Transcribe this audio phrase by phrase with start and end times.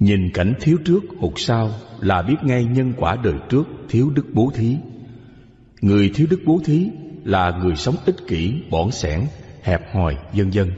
[0.00, 4.26] Nhìn cảnh thiếu trước hụt sau là biết ngay nhân quả đời trước thiếu đức
[4.32, 4.76] bố thí.
[5.80, 6.88] Người thiếu đức bố thí
[7.24, 9.20] là người sống ích kỷ, bỏng sẻn,
[9.62, 10.72] hẹp hòi, vân vân.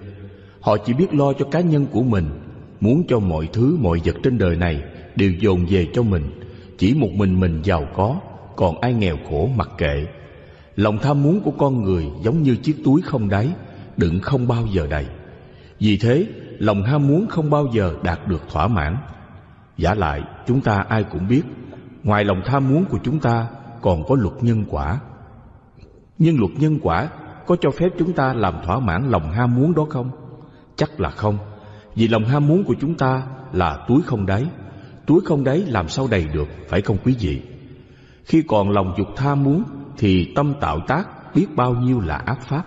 [0.61, 2.25] Họ chỉ biết lo cho cá nhân của mình,
[2.81, 4.83] muốn cho mọi thứ mọi vật trên đời này
[5.17, 6.25] đều dồn về cho mình,
[6.79, 8.21] chỉ một mình mình giàu có,
[8.57, 10.07] còn ai nghèo khổ mặc kệ.
[10.77, 13.49] Lòng tham muốn của con người giống như chiếc túi không đáy,
[13.97, 15.07] đựng không bao giờ đầy.
[15.81, 16.27] Vì thế,
[16.59, 18.97] lòng ham muốn không bao giờ đạt được thỏa mãn.
[19.77, 21.43] Giả lại, chúng ta ai cũng biết,
[22.05, 23.47] ngoài lòng tham muốn của chúng ta
[23.81, 25.01] còn có luật nhân quả.
[26.19, 27.09] Nhưng luật nhân quả
[27.47, 30.11] có cho phép chúng ta làm thỏa mãn lòng ham muốn đó không?
[30.77, 31.39] Chắc là không,
[31.95, 34.47] vì lòng ham muốn của chúng ta là túi không đáy.
[35.07, 37.43] Túi không đáy làm sao đầy được, phải không quý vị?
[38.25, 39.63] Khi còn lòng dục tham muốn
[39.97, 42.63] thì tâm tạo tác biết bao nhiêu là ác pháp.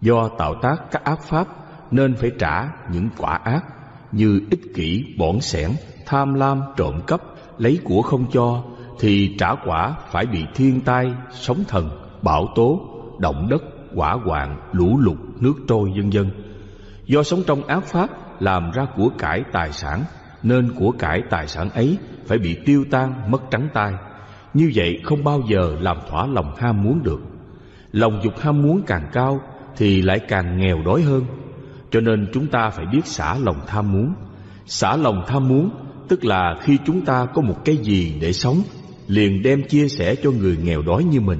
[0.00, 1.46] Do tạo tác các ác pháp
[1.92, 3.64] nên phải trả những quả ác
[4.12, 5.70] như ích kỷ, bỏn sẻn,
[6.06, 7.20] tham lam, trộm cắp,
[7.58, 8.62] lấy của không cho
[9.00, 11.90] thì trả quả phải bị thiên tai, sóng thần,
[12.22, 12.80] bão tố,
[13.18, 13.62] động đất,
[13.94, 16.30] quả hoạn, lũ lụt, nước trôi vân vân.
[17.06, 18.10] Do sống trong ác pháp
[18.42, 20.04] làm ra của cải tài sản
[20.42, 23.92] nên của cải tài sản ấy phải bị tiêu tan mất trắng tay.
[24.54, 27.20] Như vậy không bao giờ làm thỏa lòng ham muốn được.
[27.92, 29.40] Lòng dục ham muốn càng cao
[29.76, 31.24] thì lại càng nghèo đói hơn.
[31.92, 34.12] Cho nên chúng ta phải biết xả lòng tham muốn.
[34.66, 35.70] Xả lòng tham muốn
[36.08, 38.62] tức là khi chúng ta có một cái gì để sống,
[39.08, 41.38] liền đem chia sẻ cho người nghèo đói như mình.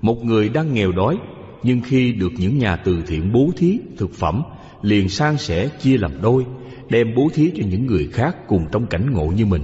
[0.00, 1.18] Một người đang nghèo đói,
[1.62, 4.42] nhưng khi được những nhà từ thiện bố thí thực phẩm,
[4.82, 6.44] liền san sẻ chia làm đôi,
[6.90, 9.62] đem bố thí cho những người khác cùng trong cảnh ngộ như mình.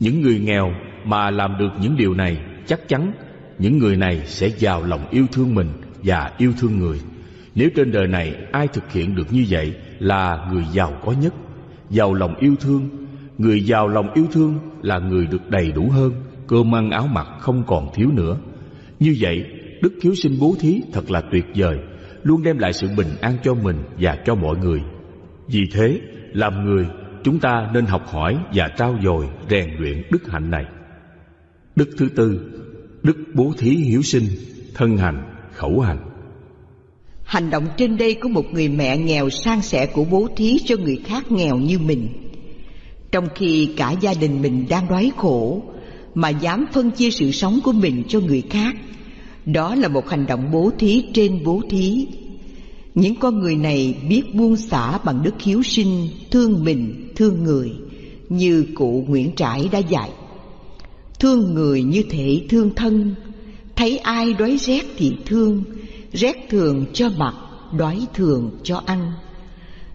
[0.00, 0.72] Những người nghèo
[1.04, 3.12] mà làm được những điều này, chắc chắn
[3.58, 5.68] những người này sẽ giàu lòng yêu thương mình
[6.02, 7.00] và yêu thương người.
[7.54, 11.34] Nếu trên đời này ai thực hiện được như vậy là người giàu có nhất,
[11.90, 12.88] giàu lòng yêu thương.
[13.38, 16.12] Người giàu lòng yêu thương là người được đầy đủ hơn,
[16.46, 18.36] cơm ăn áo mặc không còn thiếu nữa.
[19.00, 19.44] Như vậy,
[19.82, 21.78] đức hiếu sinh bố thí thật là tuyệt vời,
[22.22, 24.82] luôn đem lại sự bình an cho mình và cho mọi người.
[25.48, 26.00] Vì thế,
[26.32, 26.86] làm người,
[27.24, 30.64] chúng ta nên học hỏi và trao dồi rèn luyện đức hạnh này.
[31.76, 32.50] Đức thứ tư,
[33.02, 34.24] đức bố thí hiếu sinh,
[34.74, 35.22] thân hành,
[35.52, 36.09] khẩu hành.
[37.30, 40.76] Hành động trên đây của một người mẹ nghèo sang sẻ của bố thí cho
[40.76, 42.08] người khác nghèo như mình.
[43.12, 45.62] Trong khi cả gia đình mình đang đói khổ
[46.14, 48.76] Mà dám phân chia sự sống của mình cho người khác
[49.46, 52.06] Đó là một hành động bố thí trên bố thí.
[52.94, 57.72] Những con người này biết buông xả bằng đức hiếu sinh Thương mình, thương người
[58.28, 60.10] Như cụ Nguyễn Trãi đã dạy.
[61.18, 63.14] Thương người như thể thương thân
[63.76, 65.64] Thấy ai đói rét thì thương
[66.12, 67.34] Rét thường cho mặc,
[67.78, 69.12] đói thường cho ăn.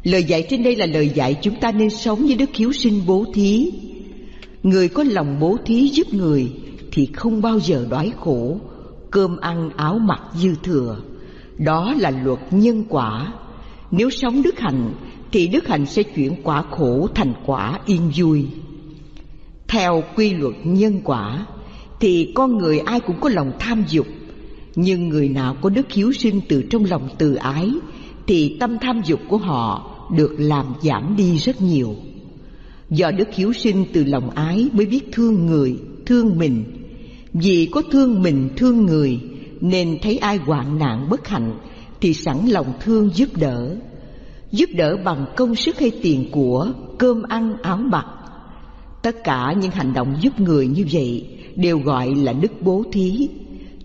[0.03, 3.01] Lời dạy trên đây là lời dạy chúng ta nên sống với đức hiếu sinh
[3.05, 3.71] bố thí.
[4.63, 6.51] Người có lòng bố thí giúp người
[6.91, 8.59] Thì không bao giờ đói khổ.
[9.11, 10.97] Cơm ăn áo mặc dư thừa
[11.57, 13.33] Đó là luật nhân quả.
[13.91, 14.93] Nếu sống đức hạnh
[15.31, 18.47] Thì đức hạnh sẽ chuyển quả khổ thành quả yên vui.
[19.67, 21.45] Theo quy luật nhân quả
[21.99, 24.07] Thì con người ai cũng có lòng tham dục
[24.75, 27.71] nhưng người nào có đức hiếu sinh từ trong lòng từ ái
[28.27, 31.95] Thì tâm tham dục của họ được làm giảm đi rất nhiều.
[32.89, 35.75] Do đức hiếu sinh từ lòng ái mới biết thương người,
[36.05, 36.63] thương mình.
[37.33, 39.19] Vì có thương mình, thương người
[39.61, 41.57] Nên thấy ai hoạn nạn bất hạnh
[42.01, 43.75] Thì sẵn lòng thương giúp đỡ.
[44.51, 48.05] Giúp đỡ bằng công sức hay tiền của Cơm ăn áo mặc.
[49.01, 53.29] Tất cả những hành động giúp người như vậy Đều gọi là đức bố thí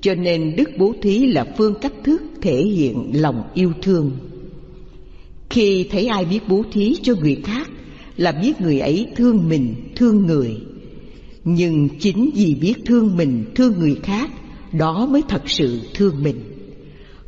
[0.00, 4.11] cho nên đức bố thí là phương cách thức thể hiện lòng yêu thương.
[5.50, 7.69] Khi thấy ai biết bố thí cho người khác
[8.16, 10.61] Là biết người ấy thương mình, thương người.
[11.44, 14.31] Nhưng chính vì biết thương mình, thương người khác
[14.72, 16.37] Đó mới thật sự thương mình.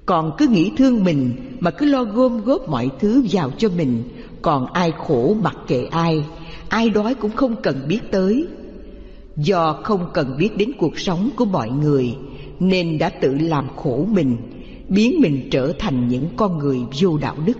[0.06, 4.02] Còn cứ nghĩ thương mình mà cứ lo gom góp mọi thứ vào cho mình
[4.42, 6.24] Còn ai khổ mặc kệ ai
[6.68, 8.46] Ai đói cũng không cần biết tới.
[9.36, 12.14] Do không cần biết đến cuộc sống của mọi người
[12.62, 14.36] nên đã tự làm khổ mình,
[14.88, 17.58] biến mình trở thành những con người vô đạo đức.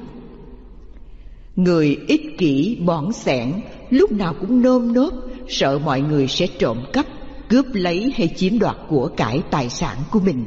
[1.56, 3.52] Người ích kỷ bỏn sẻn,
[3.90, 5.12] lúc nào cũng nơm nớp,
[5.49, 7.06] sợ mọi người sẽ trộm cắp,
[7.49, 10.44] cướp lấy hay chiếm đoạt của cải tài sản của mình.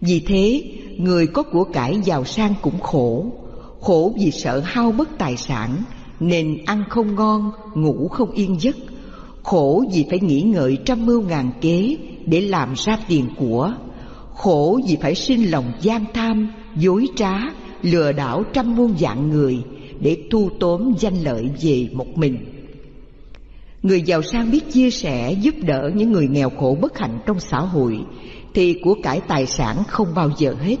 [0.00, 0.62] Vì thế,
[0.98, 3.26] người có của cải giàu sang cũng khổ.
[3.80, 5.76] Khổ vì sợ hao mất tài sản,
[6.20, 8.76] nên ăn không ngon, ngủ không yên giấc.
[9.42, 11.96] Khổ vì phải nghĩ ngợi trăm mưu ngàn kế
[12.26, 13.72] để làm ra tiền của.
[14.34, 17.32] Khổ vì phải sinh lòng gian tham, dối trá,
[17.82, 19.58] lừa đảo trăm muôn dạng người
[20.00, 22.38] để thu tóm danh lợi về một mình.
[23.82, 27.40] Người giàu sang biết chia sẻ, giúp đỡ những người nghèo khổ bất hạnh trong
[27.40, 27.98] xã hội,
[28.54, 30.76] Thì của cải tài sản không bao giờ hết,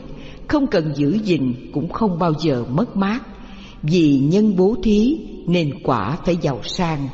[0.48, 3.20] Không cần giữ gìn cũng không bao giờ mất mát.
[3.82, 7.08] Vì nhân bố thí nên quả phải giàu sang.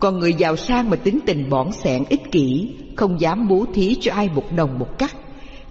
[0.00, 3.96] Còn người giàu sang mà tính tình bỏn sẻn ích kỷ không dám bố thí
[4.00, 5.16] cho ai một đồng một cắt,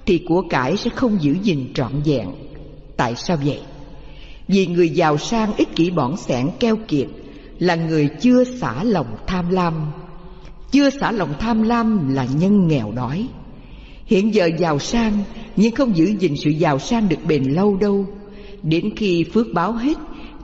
[0.05, 2.27] Thì của cải sẽ không giữ gìn trọn vẹn.
[2.97, 3.61] Tại sao vậy?
[4.47, 7.07] Vì người giàu sang ích kỷ bỏn sẻn keo kiệt,
[7.59, 9.73] là người chưa xả lòng tham lam.
[10.71, 13.27] Chưa xả lòng tham lam là nhân nghèo đói.
[14.05, 15.13] Hiện giờ giàu sang,
[15.55, 18.05] nhưng không giữ gìn sự giàu sang được bền lâu đâu.
[18.63, 19.97] Đến khi phước báo hết,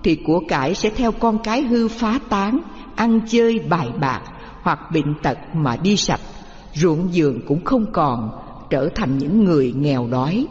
[0.03, 2.59] thì của cải sẽ theo con cái hư phá tán,
[2.95, 4.21] ăn chơi bài bạc
[4.61, 6.21] hoặc bệnh tật mà đi sạch
[6.73, 8.29] ruộng vườn cũng không còn
[8.69, 10.47] trở thành những người nghèo đói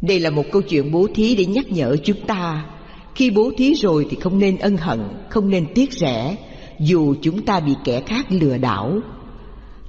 [0.00, 2.64] đây là một câu chuyện bố thí để nhắc nhở chúng ta
[3.14, 6.36] khi bố thí rồi thì không nên ân hận, không nên tiếc rẻ,
[6.78, 8.98] dù chúng ta bị kẻ khác lừa đảo.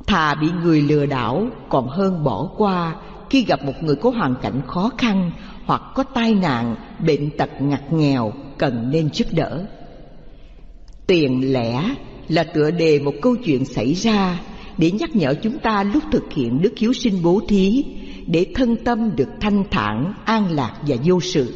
[0.08, 2.96] Thà bị người lừa đảo còn hơn bỏ qua
[3.30, 5.32] khi gặp một người có hoàn cảnh khó khăn
[5.66, 9.66] hoặc có tai nạn, bệnh tật ngặt nghèo cần nên giúp đỡ.
[11.08, 11.96] Tiền lẻ
[12.30, 14.42] là tựa đề một câu chuyện xảy ra
[14.78, 17.84] để nhắc nhở chúng ta lúc thực hiện đức hiếu sinh bố thí
[18.28, 21.54] để thân tâm được thanh thản, an lạc và vô sự.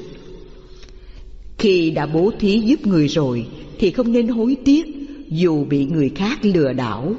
[1.59, 3.47] Khi đã bố thí giúp người rồi
[3.79, 4.85] Thì không nên hối tiếc
[5.27, 7.13] Dù bị người khác lừa đảo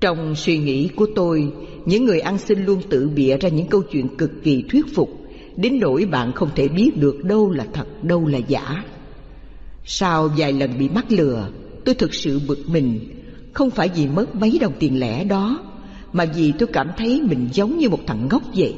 [0.00, 1.52] Trong suy nghĩ của tôi
[1.84, 5.20] Những người ăn xin luôn tự bịa ra những câu chuyện cực kỳ thuyết phục
[5.56, 8.84] Đến nỗi bạn không thể biết được đâu là thật, đâu là giả
[9.84, 11.48] Sau vài lần bị mắc lừa
[11.86, 13.00] Tôi thực sự bực mình
[13.52, 15.64] Không phải vì mất mấy đồng tiền lẻ đó
[16.12, 18.74] Mà vì tôi cảm thấy mình giống như một thằng ngốc vậy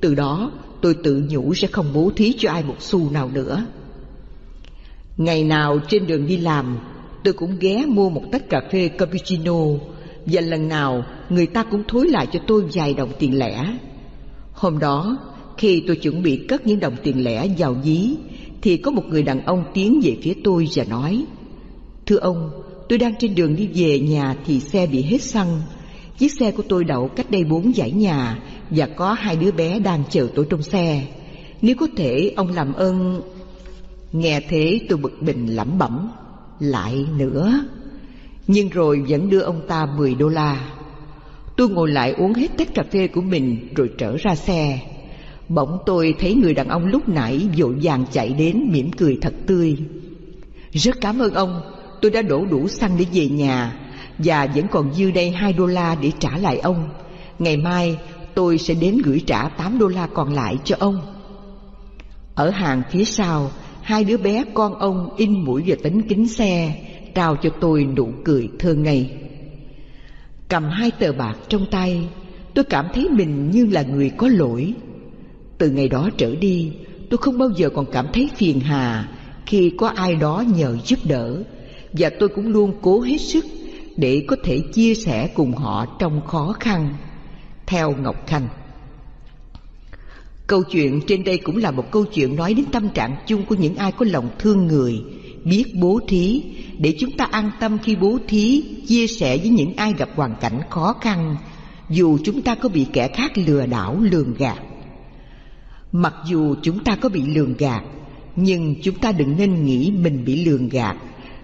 [0.00, 0.50] Từ đó
[0.82, 3.66] tôi tự nhủ sẽ không bố thí cho ai một xu nào nữa.
[5.16, 6.78] Ngày nào trên đường đi làm,
[7.24, 9.64] tôi cũng ghé mua một tách cà phê cappuccino
[10.26, 13.76] và lần nào người ta cũng thối lại cho tôi vài đồng tiền lẻ.
[14.52, 15.16] Hôm đó,
[15.58, 18.16] khi tôi chuẩn bị cất những đồng tiền lẻ vào ví,
[18.62, 21.24] thì có một người đàn ông tiến về phía tôi và nói
[22.06, 22.50] Thưa ông,
[22.88, 25.62] tôi đang trên đường đi về nhà thì xe bị hết xăng.
[26.18, 28.38] Chiếc xe của tôi đậu cách đây bốn dãy nhà
[28.70, 31.06] và có hai đứa bé đang chờ tôi trong xe.
[31.62, 33.22] Nếu có thể ông làm ơn...
[34.12, 36.10] Nghe thế tôi bực bình lẩm bẩm.
[36.60, 37.64] Lại nữa.
[38.46, 40.70] Nhưng rồi vẫn đưa ông ta 10 đô la.
[41.56, 44.80] Tôi ngồi lại uống hết tách cà phê của mình rồi trở ra xe.
[45.48, 49.34] Bỗng tôi thấy người đàn ông lúc nãy vội vàng chạy đến mỉm cười thật
[49.46, 49.76] tươi.
[50.72, 51.60] Rất cảm ơn ông,
[52.02, 53.72] tôi đã đổ đủ xăng để về nhà
[54.18, 56.88] và vẫn còn dư đây hai đô la để trả lại ông.
[57.38, 57.98] Ngày mai
[58.34, 61.00] tôi sẽ đến gửi trả 8 đô la còn lại cho ông.
[62.34, 63.50] Ở hàng phía sau,
[63.82, 66.82] hai đứa bé con ông in mũi vào tấm kính xe,
[67.14, 69.10] trao cho tôi nụ cười thơ ngây.
[70.48, 72.08] Cầm hai tờ bạc trong tay,
[72.54, 74.74] tôi cảm thấy mình như là người có lỗi.
[75.58, 76.72] Từ ngày đó trở đi,
[77.10, 79.08] tôi không bao giờ còn cảm thấy phiền hà
[79.46, 81.42] khi có ai đó nhờ giúp đỡ,
[81.92, 83.44] và tôi cũng luôn cố hết sức
[83.96, 86.94] để có thể chia sẻ cùng họ trong khó khăn
[87.66, 88.48] theo Ngọc Khanh.
[90.46, 93.54] Câu chuyện trên đây cũng là một câu chuyện nói đến tâm trạng chung của
[93.54, 95.02] những ai có lòng thương người,
[95.44, 96.42] biết bố thí,
[96.78, 100.34] để chúng ta an tâm khi bố thí, chia sẻ với những ai gặp hoàn
[100.40, 101.36] cảnh khó khăn,
[101.90, 104.58] dù chúng ta có bị kẻ khác lừa đảo lường gạt.
[105.92, 107.82] Mặc dù chúng ta có bị lường gạt,
[108.36, 110.96] nhưng chúng ta đừng nên nghĩ mình bị lường gạt,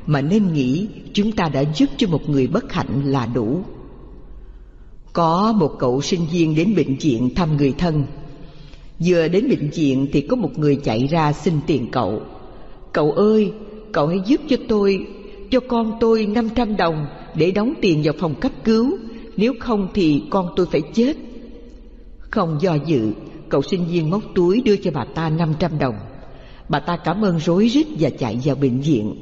[0.09, 3.61] mà nên nghĩ chúng ta đã giúp cho một người bất hạnh là đủ.
[5.13, 8.05] Có một cậu sinh viên đến bệnh viện thăm người thân.
[8.99, 12.23] Vừa đến bệnh viện thì có một người chạy ra xin tiền cậu.
[12.93, 13.53] Cậu ơi,
[13.93, 15.07] cậu hãy giúp cho tôi
[15.51, 18.99] Cho con tôi 500 đồng để đóng tiền vào phòng cấp cứu.
[19.37, 21.17] Nếu không thì con tôi phải chết.
[22.21, 23.13] Không do dự,
[23.49, 25.95] cậu sinh viên móc túi đưa cho bà ta 500 đồng.
[26.69, 29.15] Bà ta cảm ơn rối rít và chạy vào bệnh viện.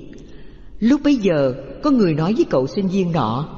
[0.81, 3.49] Lúc bấy giờ, có người nói với cậu sinh viên nọ,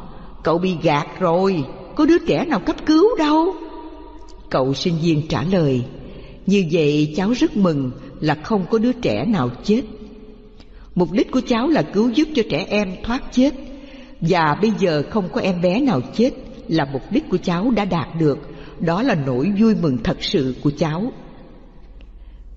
[0.42, 1.64] Cậu bị gạt rồi,
[1.96, 3.54] có đứa trẻ nào cấp cứu đâu?
[4.50, 5.84] Cậu sinh viên trả lời,
[6.46, 9.82] Như vậy cháu rất mừng là không có đứa trẻ nào chết.
[10.94, 13.54] Mục đích của cháu là cứu giúp cho trẻ em thoát chết,
[14.20, 16.30] Và bây giờ không có em bé nào chết
[16.68, 18.38] Là mục đích của cháu đã đạt được.
[18.80, 21.12] Đó là nỗi vui mừng thật sự của cháu.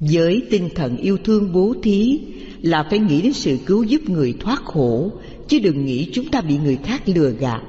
[0.01, 2.19] Với tinh thần yêu thương bố thí
[2.61, 5.11] Là phải nghĩ đến sự cứu giúp người thoát khổ
[5.47, 7.61] Chứ đừng nghĩ chúng ta bị người khác lừa gạt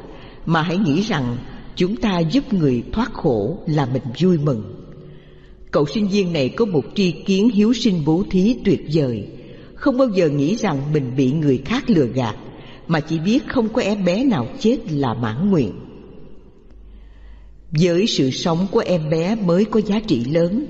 [0.47, 1.37] Mà hãy nghĩ rằng
[1.77, 4.63] chúng ta giúp người thoát khổ là mình vui mừng.
[5.71, 9.27] Cậu sinh viên này có một tri kiến hiếu sinh bố thí tuyệt vời,
[9.75, 12.37] không bao giờ nghĩ rằng mình bị người khác lừa gạt
[12.89, 15.73] mà chỉ biết không có em bé nào chết là mãn nguyện.
[17.71, 20.67] Với sự sống của em bé mới có giá trị lớn,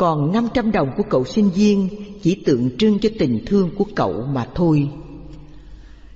[0.00, 1.88] còn 500 đồng của cậu sinh viên
[2.22, 4.88] chỉ tượng trưng cho tình thương của cậu mà thôi.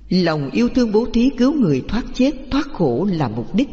[0.09, 3.69] Lòng yêu thương bố thí cứu người thoát chết, thoát khổ là mục đích.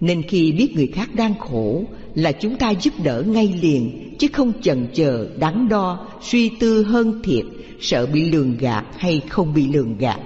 [0.00, 4.28] Nên khi biết người khác đang khổ là chúng ta giúp đỡ ngay liền, chứ
[4.32, 7.44] không chần chờ, đắn đo, suy tư hơn thiệt,
[7.80, 10.20] sợ bị lường gạt hay không bị lường gạt.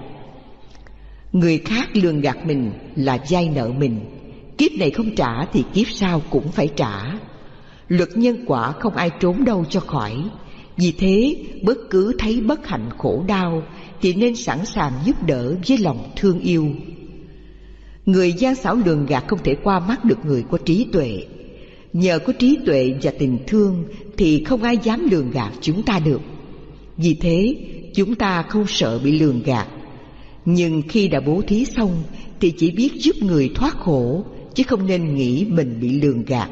[1.32, 4.00] Người khác lường gạt mình là dai nợ mình,
[4.58, 7.14] kiếp này không trả thì kiếp sau cũng phải trả.
[7.88, 10.12] Luật nhân quả không ai trốn đâu cho khỏi.
[10.76, 13.62] Vì thế, bất cứ thấy bất hạnh khổ đau
[14.00, 16.66] thì nên sẵn sàng giúp đỡ với lòng thương yêu.
[18.06, 21.24] Người gian xảo lường gạt không thể qua mắt được người có trí tuệ.
[21.92, 23.84] Nhờ có trí tuệ và tình thương
[24.16, 26.20] thì không ai dám lường gạt chúng ta được.
[26.96, 27.56] Vì thế,
[27.94, 29.66] chúng ta không sợ bị lường gạt.
[30.44, 32.02] Nhưng khi đã bố thí xong
[32.40, 34.24] thì chỉ biết giúp người thoát khổ
[34.54, 36.50] chứ không nên nghĩ mình bị lường gạt.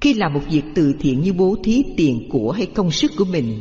[0.00, 3.24] Khi làm một việc từ thiện như bố thí tiền của hay công sức của
[3.24, 3.60] mình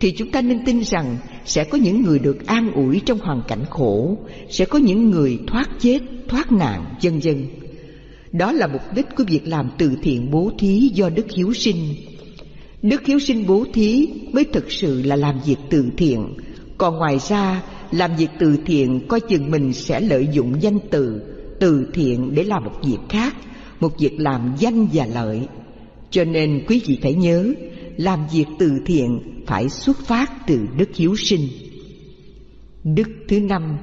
[0.00, 3.42] thì chúng ta nên tin rằng sẽ có những người được an ủi trong hoàn
[3.48, 4.16] cảnh khổ,
[4.50, 5.98] sẽ có những người thoát chết,
[6.28, 7.46] thoát nạn, vân vân.
[8.32, 11.94] Đó là mục đích của việc làm từ thiện bố thí do Đức Hiếu Sinh.
[12.82, 16.34] Đức Hiếu Sinh bố thí mới thực sự là làm việc từ thiện,
[16.78, 21.20] còn ngoài ra làm việc từ thiện coi chừng mình sẽ lợi dụng danh từ
[21.60, 23.36] từ thiện để làm một việc khác,
[23.80, 25.40] một việc làm danh và lợi.
[26.12, 27.52] Cho nên quý vị phải nhớ,
[27.96, 31.48] làm việc từ thiện phải xuất phát từ đức hiếu sinh.
[32.84, 33.78] Đức thứ năm,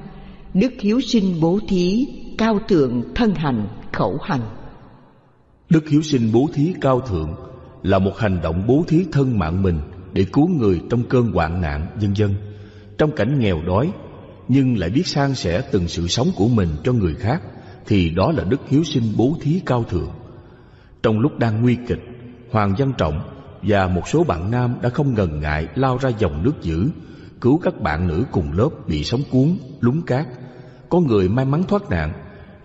[0.54, 2.06] đức hiếu sinh bố thí,
[2.38, 4.40] cao thượng thân hành, khẩu hành.
[5.70, 7.34] Đức hiếu sinh bố thí cao thượng
[7.82, 9.78] là một hành động bố thí thân mạng mình
[10.12, 12.34] để cứu người trong cơn hoạn nạn, dân dân.
[12.98, 13.92] Trong cảnh nghèo đói,
[14.48, 17.42] nhưng lại biết san sẻ từng sự sống của mình cho người khác,
[17.86, 20.10] thì đó là đức hiếu sinh bố thí cao thượng.
[21.02, 22.09] Trong lúc đang nguy kịch,
[22.52, 23.20] Hoàng Văn Trọng
[23.62, 26.90] và một số bạn nam đã không ngần ngại lao ra dòng nước dữ,
[27.40, 30.26] cứu các bạn nữ cùng lớp bị sóng cuốn, lúng cát.
[30.88, 32.12] Có người may mắn thoát nạn,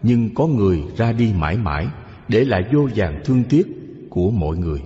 [0.03, 1.87] nhưng có người ra đi mãi mãi,
[2.27, 3.67] để lại vô vàng thương tiếc
[4.09, 4.81] của mọi người.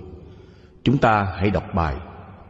[0.84, 1.96] Chúng ta hãy đọc bài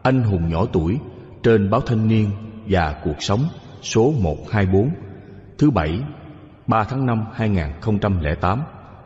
[0.02, 0.98] Anh hùng nhỏ tuổi
[1.42, 2.30] trên báo Thanh niên
[2.68, 3.44] và Cuộc sống
[3.82, 4.90] số 124
[5.58, 6.00] thứ bảy
[6.66, 8.62] 3 tháng 5 2008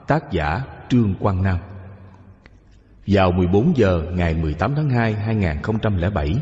[0.06, 1.58] tác giả Trương Quang Nam
[3.06, 6.36] vào 14 giờ ngày 18 tháng 2 2007,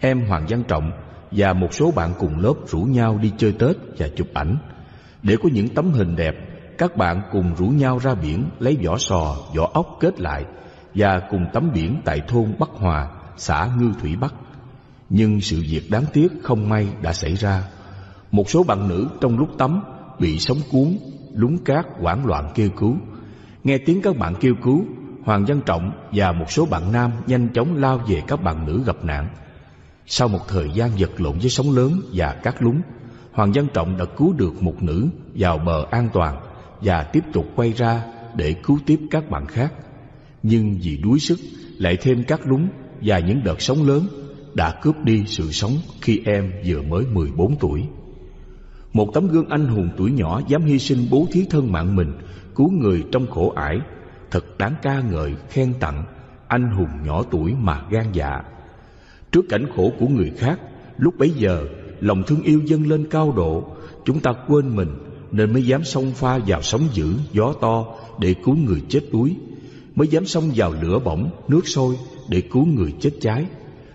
[0.00, 0.92] em Hoàng Văn Trọng
[1.30, 4.56] và một số bạn cùng lớp rủ nhau đi chơi Tết và chụp ảnh.
[5.22, 6.34] Để có những tấm hình đẹp,
[6.78, 10.44] các bạn cùng rủ nhau ra biển lấy vỏ sò, vỏ ốc kết lại
[10.94, 14.34] và cùng tắm biển tại thôn Bắc Hòa, xã Ngư Thủy Bắc.
[15.10, 17.62] Nhưng sự việc đáng tiếc không may đã xảy ra.
[18.30, 19.82] Một số bạn nữ trong lúc tắm
[20.18, 20.98] bị sóng cuốn,
[21.34, 22.96] lúng cát hoảng loạn kêu cứu.
[23.64, 24.84] Nghe tiếng các bạn kêu cứu,
[25.24, 28.82] Hoàng Văn Trọng và một số bạn nam nhanh chóng lao về các bạn nữ
[28.86, 29.28] gặp nạn.
[30.06, 32.80] Sau một thời gian vật lộn với sóng lớn và cát lúng,
[33.32, 36.40] Hoàng Văn Trọng đã cứu được một nữ vào bờ an toàn
[36.80, 38.04] và tiếp tục quay ra
[38.36, 39.72] để cứu tiếp các bạn khác.
[40.42, 41.38] Nhưng vì đuối sức,
[41.78, 42.68] lại thêm cát lúng
[43.00, 44.06] và những đợt sóng lớn
[44.54, 47.82] đã cướp đi sự sống khi em vừa mới 14 tuổi.
[48.92, 52.12] Một tấm gương anh hùng tuổi nhỏ dám hy sinh bố thí thân mạng mình,
[52.54, 53.78] cứu người trong khổ ải
[54.30, 56.04] thật đáng ca ngợi, khen tặng
[56.48, 58.42] anh hùng nhỏ tuổi mà gan dạ.
[59.32, 60.60] Trước cảnh khổ của người khác,
[60.98, 61.66] lúc bấy giờ,
[62.00, 64.88] lòng thương yêu dâng lên cao độ, chúng ta quên mình
[65.32, 67.84] nên mới dám xông pha vào sóng dữ, gió to
[68.18, 69.36] để cứu người chết đuối.
[69.94, 71.96] Mới dám xông vào lửa bỏng, nước sôi
[72.28, 73.46] để cứu người chết cháy.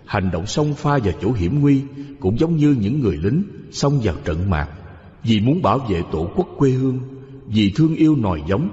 [0.04, 1.82] Hành động xông pha vào chỗ hiểm nguy
[2.20, 4.68] cũng giống như những người lính xông vào trận mạc.
[5.22, 6.98] Vì muốn bảo vệ tổ quốc quê hương,
[7.46, 8.70] vì thương yêu nòi giống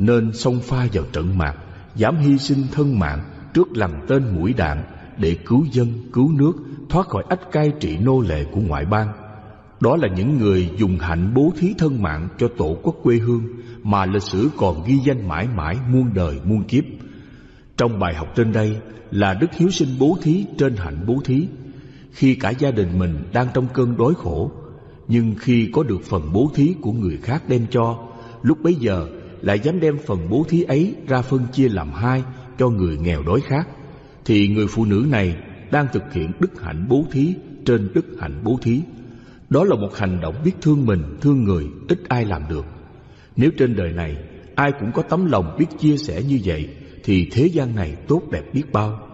[0.00, 1.54] nên xông pha vào trận mạc,
[1.96, 4.84] dám hy sinh thân mạng trước lằn tên mũi đạn
[5.18, 6.52] để cứu dân, cứu nước,
[6.88, 9.12] thoát khỏi ách cai trị nô lệ của ngoại bang.
[9.80, 13.42] Đó là những người dùng hạnh bố thí thân mạng cho tổ quốc quê hương
[13.82, 16.84] mà lịch sử còn ghi danh mãi mãi muôn đời muôn kiếp.
[17.76, 18.76] Trong bài học trên đây
[19.10, 21.46] là đức hiếu sinh bố thí trên hạnh bố thí.
[22.12, 24.50] Khi cả gia đình mình đang trong cơn đói khổ,
[25.08, 27.98] nhưng khi có được phần bố thí của người khác đem cho,
[28.42, 29.06] lúc bấy giờ
[29.40, 32.22] lại dám đem phần bố thí ấy ra phân chia làm hai
[32.58, 33.68] cho người nghèo đói khác
[34.24, 35.36] thì người phụ nữ này
[35.70, 38.80] đang thực hiện đức hạnh bố thí trên đức hạnh bố thí.
[39.50, 42.64] Đó là một hành động biết thương mình, thương người, ít ai làm được.
[43.36, 44.16] Nếu trên đời này
[44.54, 46.68] ai cũng có tấm lòng biết chia sẻ như vậy,
[47.04, 49.06] thì thế gian này tốt đẹp biết bao.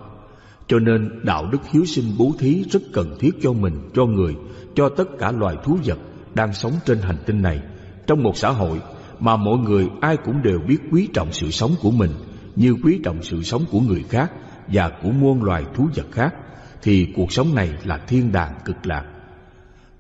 [0.68, 4.34] Cho nên đạo đức hiếu sinh bố thí rất cần thiết cho mình, cho người,
[4.74, 5.98] cho tất cả loài thú vật
[6.34, 7.60] đang sống trên hành tinh này.
[8.06, 8.80] Trong một xã hội
[9.20, 12.10] mà mọi người ai cũng đều biết quý trọng sự sống của mình
[12.56, 14.32] như quý trọng sự sống của người khác
[14.68, 16.34] và của muôn loài thú vật khác
[16.82, 19.04] thì cuộc sống này là thiên đàng cực lạc.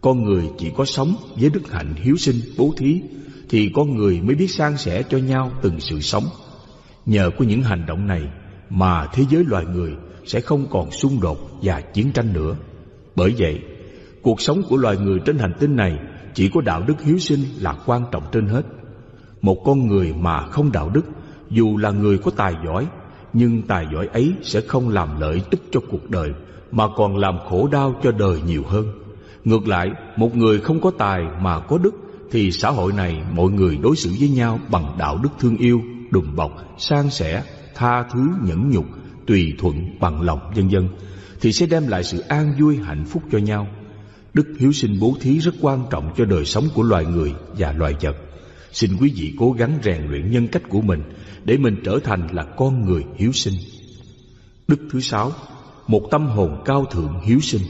[0.00, 3.00] Con người chỉ có sống với đức hạnh hiếu sinh bố thí
[3.48, 6.24] thì con người mới biết san sẻ cho nhau từng sự sống.
[7.06, 8.22] Nhờ có những hành động này
[8.70, 9.92] mà thế giới loài người
[10.24, 12.56] sẽ không còn xung đột và chiến tranh nữa.
[13.16, 13.60] Bởi vậy,
[14.22, 15.98] cuộc sống của loài người trên hành tinh này
[16.34, 18.62] chỉ có đạo đức hiếu sinh là quan trọng trên hết.
[19.42, 21.04] Một con người mà không đạo đức,
[21.50, 22.86] dù là người có tài giỏi,
[23.32, 26.30] nhưng tài giỏi ấy sẽ không làm lợi ích cho cuộc đời,
[26.72, 28.86] mà còn làm khổ đau cho đời nhiều hơn.
[29.44, 31.94] Ngược lại, một người không có tài mà có đức,
[32.30, 35.80] thì xã hội này mọi người đối xử với nhau bằng đạo đức thương yêu,
[36.10, 37.42] đùm bọc, san sẻ,
[37.74, 38.84] tha thứ nhẫn nhục,
[39.26, 40.88] tùy thuận bằng lòng vân vân
[41.40, 43.66] thì sẽ đem lại sự an vui hạnh phúc cho nhau.
[44.34, 47.72] Đức hiếu sinh bố thí rất quan trọng cho đời sống của loài người và
[47.72, 48.16] loài vật.
[48.76, 51.02] Xin quý vị cố gắng rèn luyện nhân cách của mình
[51.44, 53.54] để mình trở thành là con người hiếu sinh.
[54.68, 55.32] Đức thứ sáu,
[55.86, 57.62] một tâm hồn cao thượng hiếu sinh.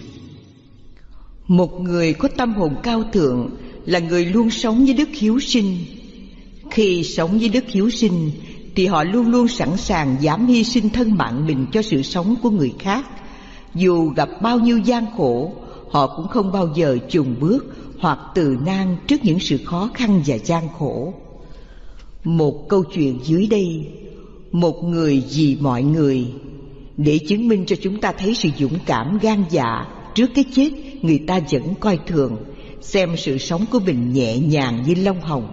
[1.49, 3.51] Một người có tâm hồn cao thượng
[3.85, 5.77] là người luôn sống với đức hiếu sinh.
[6.71, 8.31] Khi sống với đức hiếu sinh
[8.77, 12.37] thì họ luôn luôn sẵn sàng dám hy sinh thân mạng mình cho sự sống
[12.43, 13.07] của người khác.
[13.75, 15.55] Dù gặp bao nhiêu gian khổ,
[15.91, 20.23] họ cũng không bao giờ chùn bước hoặc từ nan trước những sự khó khăn
[20.27, 21.15] và gian khổ.
[22.25, 23.87] Một câu chuyện dưới đây,
[24.53, 26.27] một người vì mọi người,
[26.97, 30.71] để chứng minh cho chúng ta thấy sự dũng cảm gan dạ trước cái chết
[31.03, 32.37] người ta vẫn coi thường,
[32.81, 35.49] xem sự sống của mình nhẹ nhàng như lông hồng.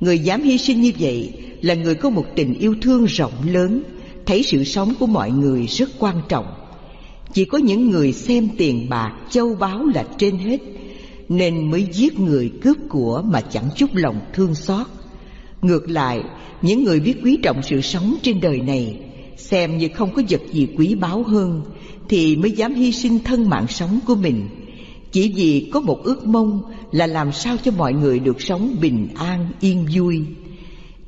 [0.00, 3.82] Người dám hy sinh như vậy là người có một tình yêu thương rộng lớn,
[4.26, 6.46] thấy sự sống của mọi người rất quan trọng.
[7.32, 10.58] Chỉ có những người xem tiền bạc, châu báu là trên hết,
[11.30, 14.86] nên mới giết người cướp của mà chẳng chút lòng thương xót.
[15.62, 16.22] Ngược lại,
[16.62, 18.96] những người biết quý trọng sự sống trên đời này,
[19.36, 21.62] xem như không có vật gì quý báu hơn,
[22.08, 24.48] thì mới dám hy sinh thân mạng sống của mình.
[25.12, 26.62] Chỉ vì có một ước mong
[26.92, 30.22] là làm sao cho mọi người được sống bình an, yên vui.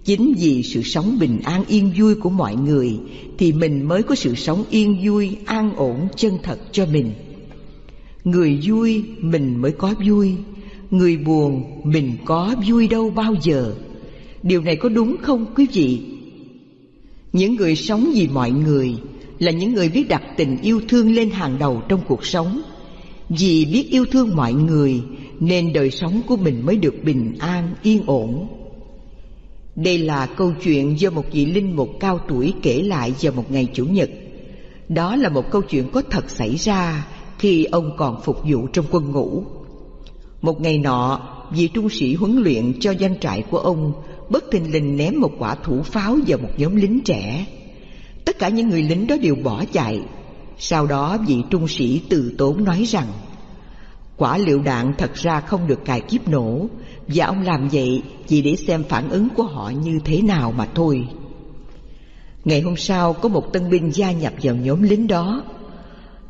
[0.05, 2.99] Chính vì sự sống bình an yên vui của mọi người
[3.39, 7.13] Thì mình mới có sự sống yên vui, an ổn, chân thật cho mình
[8.25, 10.35] Người vui mình mới có vui
[10.91, 13.75] Người buồn mình có vui đâu bao giờ
[14.43, 16.01] Điều này có đúng không quý vị?
[17.33, 18.95] Những người sống vì mọi người
[19.39, 22.63] Là những người biết đặt tình yêu thương lên hàng đầu trong cuộc sống
[23.29, 25.01] Vì biết yêu thương mọi người
[25.41, 28.49] Nên đời sống của mình mới được bình an, yên ổn
[29.77, 33.51] đây là câu chuyện do một vị linh mục cao tuổi kể lại vào một
[33.51, 34.11] ngày Chủ nhật.
[34.89, 37.07] Đó là một câu chuyện có thật xảy ra
[37.43, 39.45] khi ông còn phục vụ trong quân ngũ.
[40.43, 43.93] Một ngày nọ, vị trung sĩ huấn luyện cho doanh trại của ông
[44.29, 47.47] bất thình lình ném một quả thủ pháo vào một nhóm lính trẻ.
[48.25, 50.01] Tất cả những người lính đó đều bỏ chạy.
[50.59, 53.07] Sau đó vị trung sĩ từ tốn nói rằng
[54.17, 56.67] Quả liệu đạn thật ra không được cài kiếp nổ
[57.09, 60.69] Và ông làm vậy chỉ để xem phản ứng của họ như thế nào mà
[60.75, 61.09] thôi
[62.45, 65.43] Ngày hôm sau có một tân binh gia nhập vào nhóm lính đó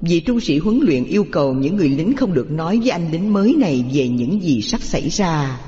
[0.02, 3.10] Vị trung sĩ huấn luyện yêu cầu những người lính không được nói với anh
[3.12, 5.60] lính mới này về những gì sắp xảy ra.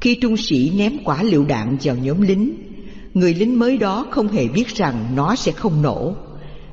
[0.00, 2.52] Khi trung sĩ ném quả lựu đạn vào nhóm lính,
[3.14, 6.14] Người lính mới đó không hề biết rằng nó sẽ không nổ.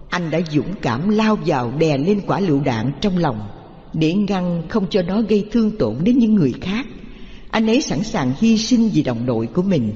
[0.10, 3.48] Anh đã dũng cảm lao vào đè lên quả lựu đạn trong lòng,
[3.94, 6.86] để ngăn không cho nó gây thương tổn đến những người khác.
[7.50, 9.94] Anh ấy sẵn sàng hy sinh vì đồng đội của mình.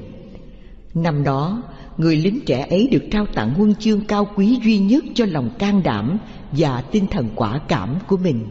[0.93, 1.63] Năm đó
[1.99, 5.49] người lính trẻ ấy được trao tặng huân chương cao quý duy nhất cho lòng
[5.59, 6.17] can đảm
[6.51, 8.45] và tinh thần quả cảm của mình.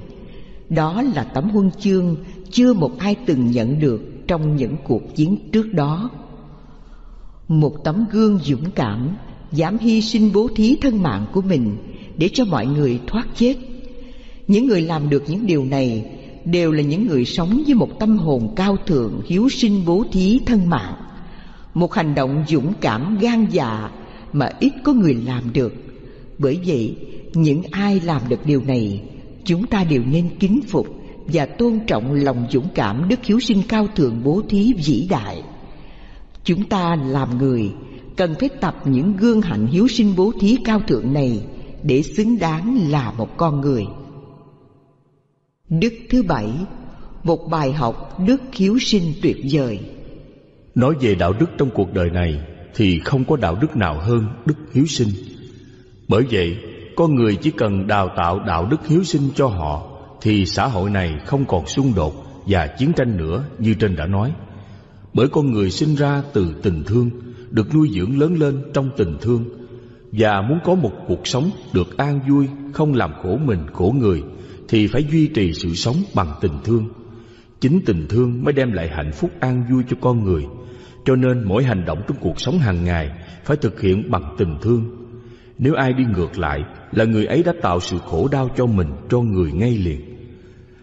[0.68, 2.16] Đó là tấm huân chương
[2.50, 6.10] chưa một ai từng nhận được trong những cuộc chiến trước đó.
[7.48, 9.16] Một tấm gương dũng cảm,
[9.52, 11.76] dám hy sinh bố thí thân mạng của mình
[12.16, 13.56] để cho mọi người thoát chết.
[14.46, 16.04] Những người làm được những điều này
[16.44, 20.40] đều là những người sống với một tâm hồn cao thượng hiếu sinh bố thí
[20.46, 20.94] thân mạng
[21.78, 23.90] một hành động dũng cảm, gan dạ
[24.32, 25.74] mà ít có người làm được.
[26.38, 26.96] Bởi vậy,
[27.34, 29.02] những ai làm được điều này,
[29.44, 30.86] chúng ta đều nên kính phục
[31.26, 35.42] và tôn trọng lòng dũng cảm đức hiếu sinh cao thượng bố thí vĩ đại.
[36.44, 37.70] Chúng ta làm người
[38.16, 41.40] cần phải tập những gương hạnh hiếu sinh bố thí cao thượng này
[41.82, 43.86] để xứng đáng là một con người.
[45.68, 46.48] Đức thứ bảy,
[47.24, 49.80] Một bài học đức hiếu sinh tuyệt vời.
[50.78, 52.40] Nói về đạo đức trong cuộc đời này
[52.74, 55.08] Thì không có đạo đức nào hơn đức hiếu sinh
[56.08, 56.56] Bởi vậy
[56.96, 59.86] Con người chỉ cần đào tạo đạo đức hiếu sinh cho họ
[60.20, 64.06] Thì xã hội này không còn xung đột và chiến tranh nữa như trên đã
[64.06, 64.32] nói.
[65.14, 67.10] Bởi con người sinh ra từ tình thương,
[67.50, 69.44] được nuôi dưỡng lớn lên trong tình thương
[70.12, 74.22] và muốn có một cuộc sống được an vui, không làm khổ mình khổ người
[74.68, 76.88] thì phải duy trì sự sống bằng tình thương.
[77.60, 80.46] Chính tình thương mới đem lại hạnh phúc an vui cho con người.
[81.04, 83.10] Cho nên mỗi hành động trong cuộc sống hàng ngày
[83.44, 84.84] phải thực hiện bằng tình thương.
[85.58, 88.88] Nếu ai đi ngược lại là người ấy đã tạo sự khổ đau cho mình,
[89.10, 90.00] cho người ngay liền.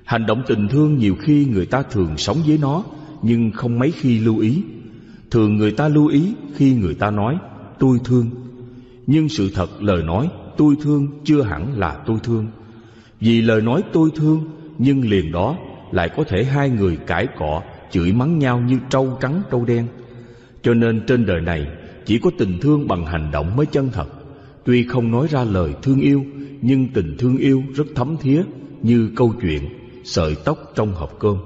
[0.03, 2.83] Hành động tình thương nhiều khi người ta thường sống với nó
[3.21, 4.63] nhưng không mấy khi lưu ý.
[5.31, 7.37] Thường người ta lưu ý khi người ta nói
[7.79, 8.29] tôi thương.
[9.07, 12.47] Nhưng sự thật lời nói tôi thương chưa hẳn là tôi thương.
[13.19, 14.43] Vì lời nói tôi thương
[14.77, 15.57] nhưng liền đó
[15.95, 19.87] lại có thể hai người cãi cọ, chửi mắng nhau như trâu trắng trâu đen.
[20.63, 21.67] Cho nên trên đời này
[22.05, 24.07] chỉ có tình thương bằng hành động mới chân thật.
[24.65, 26.23] Tuy không nói ra lời thương yêu,
[26.61, 28.43] nhưng tình thương yêu rất thấm thía
[28.81, 29.61] như câu chuyện
[30.03, 31.37] sợi tóc trong hộp cơm.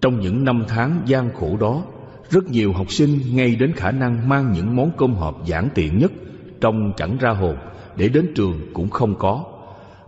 [0.00, 1.82] Trong những năm tháng gian khổ đó,
[2.30, 5.98] rất nhiều học sinh ngay đến khả năng mang những món cơm hộp giản tiện
[5.98, 6.12] nhất
[6.60, 7.56] trong chẳng ra hồn
[7.96, 9.44] để đến trường cũng không có.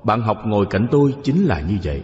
[0.04, 2.02] Bạn học ngồi cạnh tôi chính là như vậy.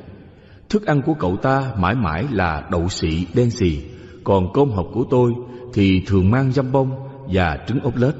[0.68, 3.80] Thức ăn của cậu ta mãi mãi là đậu xị đen xì,
[4.24, 5.32] còn cơm hộp của tôi
[5.74, 6.90] thì thường mang dăm bông
[7.32, 8.14] và trứng ốp lết.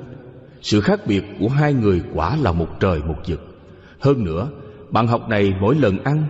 [0.63, 3.41] Sự khác biệt của hai người quả là một trời một vực.
[4.01, 4.49] Hơn nữa,
[4.91, 6.27] bạn học này mỗi lần ăn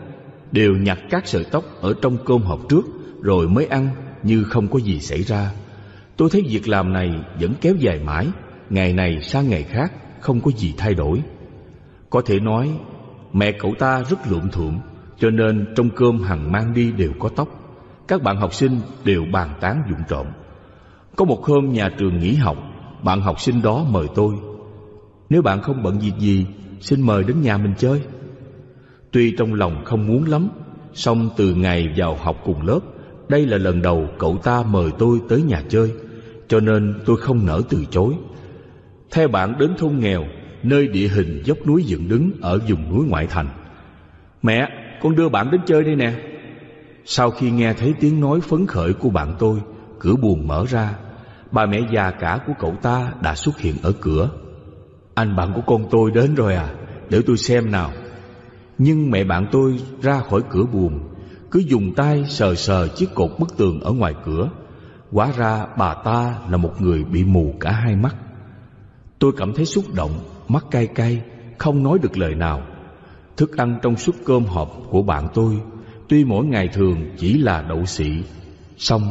[0.53, 2.83] đều nhặt các sợi tóc ở trong cơm hộp trước
[3.23, 3.89] rồi mới ăn
[4.23, 5.51] như không có gì xảy ra.
[6.17, 8.27] Tôi thấy việc làm này vẫn kéo dài mãi,
[8.71, 11.23] ngày này sang ngày khác không có gì thay đổi.
[12.11, 12.71] Có thể nói
[13.33, 14.79] mẹ cậu ta rất lụm thuộm
[15.19, 17.49] cho nên trong cơm hằng mang đi đều có tóc.
[18.09, 20.27] Các bạn học sinh đều bàn tán dụng trộm.
[21.17, 22.57] Có một hôm nhà trường nghỉ học,
[23.03, 24.35] bạn học sinh đó mời tôi.
[25.31, 26.47] Nếu bạn không bận việc gì,
[26.81, 28.03] xin mời đến nhà mình chơi.
[29.11, 30.49] Tuy trong lòng không muốn lắm,
[30.93, 32.81] song từ ngày vào học cùng lớp,
[33.29, 35.93] đây là lần đầu cậu ta mời tôi tới nhà chơi,
[36.49, 38.15] cho nên tôi không nỡ từ chối.
[39.11, 40.25] Theo bạn đến thôn nghèo,
[40.63, 43.49] nơi địa hình dốc núi dựng đứng ở vùng núi ngoại thành.
[44.43, 44.69] Mẹ,
[45.03, 46.13] con đưa bạn đến chơi đây nè.
[47.05, 49.59] Sau khi nghe thấy tiếng nói phấn khởi của bạn tôi,
[49.99, 50.95] cửa buồn mở ra,
[51.51, 54.31] bà mẹ già cả của cậu ta đã xuất hiện ở cửa.
[55.15, 56.75] Anh bạn của con tôi đến rồi à,
[57.11, 57.91] để tôi xem nào.
[58.79, 61.01] Nhưng mẹ bạn tôi ra khỏi cửa buồn
[61.51, 64.51] Cứ dùng tay sờ sờ chiếc cột bức tường ở ngoài cửa
[65.13, 68.17] Hóa ra bà ta là một người bị mù cả hai mắt
[69.19, 71.23] Tôi cảm thấy xúc động, mắt cay cay
[71.59, 72.63] Không nói được lời nào
[73.37, 75.61] Thức ăn trong suất cơm hộp của bạn tôi
[76.09, 78.11] Tuy mỗi ngày thường chỉ là đậu xị
[78.77, 79.03] Xong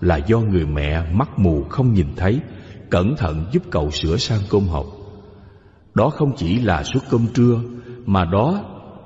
[0.00, 2.40] là do người mẹ mắt mù không nhìn thấy
[2.90, 4.86] Cẩn thận giúp cậu sửa sang cơm hộp
[5.94, 7.60] Đó không chỉ là suất cơm trưa
[8.06, 8.64] Mà đó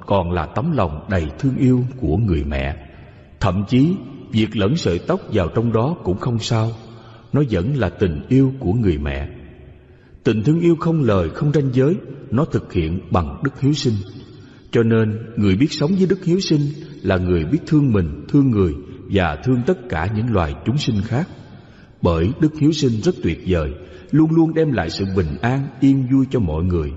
[0.09, 2.77] còn là tấm lòng đầy thương yêu của người mẹ.
[3.41, 3.95] Thậm chí,
[4.31, 6.71] việc lẫn sợi tóc vào trong đó cũng không sao,
[7.33, 9.29] nó vẫn là tình yêu của người mẹ.
[10.25, 11.97] Tình thương yêu không lời, không ranh giới,
[12.31, 13.95] nó thực hiện bằng đức hiếu sinh.
[14.71, 16.61] Cho nên, người biết sống với đức hiếu sinh
[17.03, 18.75] là người biết thương mình, thương người
[19.11, 21.29] và thương tất cả những loài chúng sinh khác.
[22.03, 23.73] Bởi đức hiếu sinh rất tuyệt vời,
[24.11, 26.93] luôn luôn đem lại sự bình an, yên vui cho mọi người.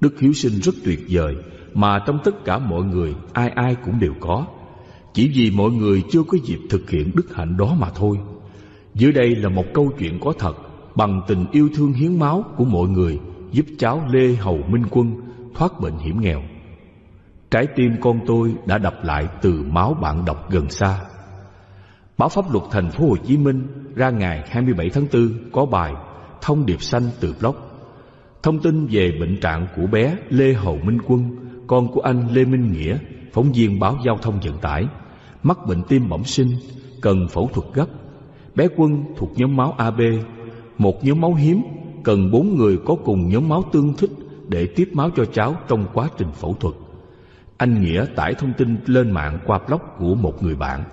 [0.00, 1.34] Đức hiếu sinh rất tuyệt vời,
[1.74, 4.46] mà trong tất cả mọi người ai ai cũng đều có
[5.16, 8.18] chỉ vì mọi người chưa có dịp thực hiện đức hạnh đó mà thôi
[8.94, 10.56] dưới đây là một câu chuyện có thật
[10.94, 13.18] bằng tình yêu thương hiến máu của mọi người
[13.52, 15.12] giúp cháu lê hầu minh quân
[15.54, 16.42] thoát bệnh hiểm nghèo
[17.50, 21.00] trái tim con tôi đã đập lại từ máu bạn đọc gần xa
[22.18, 25.92] báo pháp luật thành phố hồ chí minh ra ngày 27 tháng 4 có bài
[26.40, 27.56] thông điệp xanh từ blog
[28.42, 32.44] thông tin về bệnh trạng của bé lê hậu minh quân con của anh Lê
[32.44, 32.98] Minh Nghĩa,
[33.32, 34.86] phóng viên báo giao thông vận tải,
[35.42, 36.48] mắc bệnh tim bẩm sinh,
[37.00, 37.86] cần phẫu thuật gấp.
[38.54, 40.00] Bé Quân thuộc nhóm máu AB,
[40.78, 41.62] một nhóm máu hiếm,
[42.04, 44.10] cần bốn người có cùng nhóm máu tương thích
[44.48, 46.74] để tiếp máu cho cháu trong quá trình phẫu thuật.
[47.58, 50.84] Anh Nghĩa tải thông tin lên mạng qua blog của một người bạn.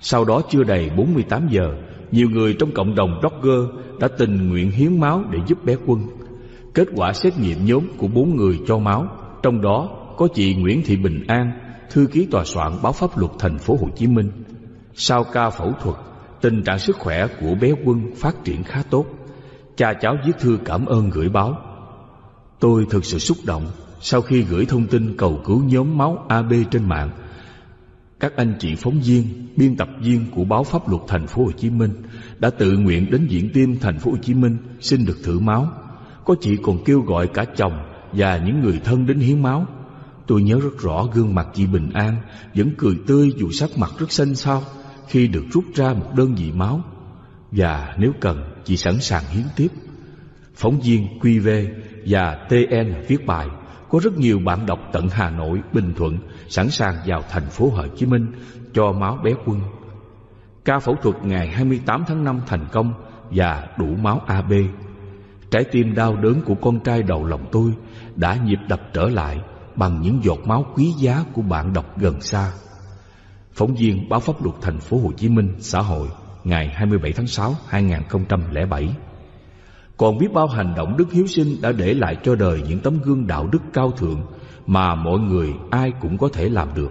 [0.00, 1.74] Sau đó chưa đầy 48 giờ,
[2.12, 6.00] nhiều người trong cộng đồng blogger đã tình nguyện hiến máu để giúp bé Quân.
[6.74, 9.06] Kết quả xét nghiệm nhóm của bốn người cho máu,
[9.42, 11.52] trong đó có chị Nguyễn Thị Bình An,
[11.90, 14.30] thư ký tòa soạn báo pháp luật thành phố Hồ Chí Minh.
[14.94, 15.96] Sau ca phẫu thuật,
[16.40, 19.06] tình trạng sức khỏe của bé Quân phát triển khá tốt.
[19.76, 21.56] Cha cháu viết thư cảm ơn gửi báo.
[22.60, 23.66] Tôi thực sự xúc động
[24.00, 27.10] sau khi gửi thông tin cầu cứu nhóm máu AB trên mạng.
[28.20, 31.52] Các anh chị phóng viên, biên tập viên của báo pháp luật thành phố Hồ
[31.52, 31.92] Chí Minh
[32.38, 35.68] đã tự nguyện đến viện tim thành phố Hồ Chí Minh xin được thử máu.
[36.24, 37.78] Có chị còn kêu gọi cả chồng
[38.12, 39.66] và những người thân đến hiến máu.
[40.26, 42.16] Tôi nhớ rất rõ gương mặt chị Bình An
[42.54, 44.62] Vẫn cười tươi dù sắc mặt rất xanh xao
[45.08, 46.82] khi được rút ra một đơn vị máu
[47.50, 49.68] và nếu cần chị sẵn sàng hiến tiếp.
[50.54, 51.66] Phóng viên QV
[52.06, 53.48] và TN viết bài
[53.90, 57.68] có rất nhiều bạn đọc tận Hà Nội, Bình Thuận sẵn sàng vào thành phố
[57.68, 58.32] Hồ Chí Minh
[58.74, 59.60] cho máu bé quân.
[60.64, 62.92] Ca phẫu thuật ngày 28 tháng 5 thành công
[63.30, 64.52] và đủ máu AB.
[65.50, 67.72] Trái tim đau đớn của con trai đầu lòng tôi
[68.16, 69.40] đã nhịp đập trở lại
[69.76, 72.52] bằng những giọt máu quý giá của bạn đọc gần xa.
[73.52, 76.08] Phóng viên báo pháp luật thành phố Hồ Chí Minh xã hội
[76.44, 78.94] ngày 27 tháng 6 2007.
[79.98, 82.98] Còn biết bao hành động đức hiếu sinh đã để lại cho đời những tấm
[83.04, 84.20] gương đạo đức cao thượng
[84.66, 86.90] mà mọi người ai cũng có thể làm được.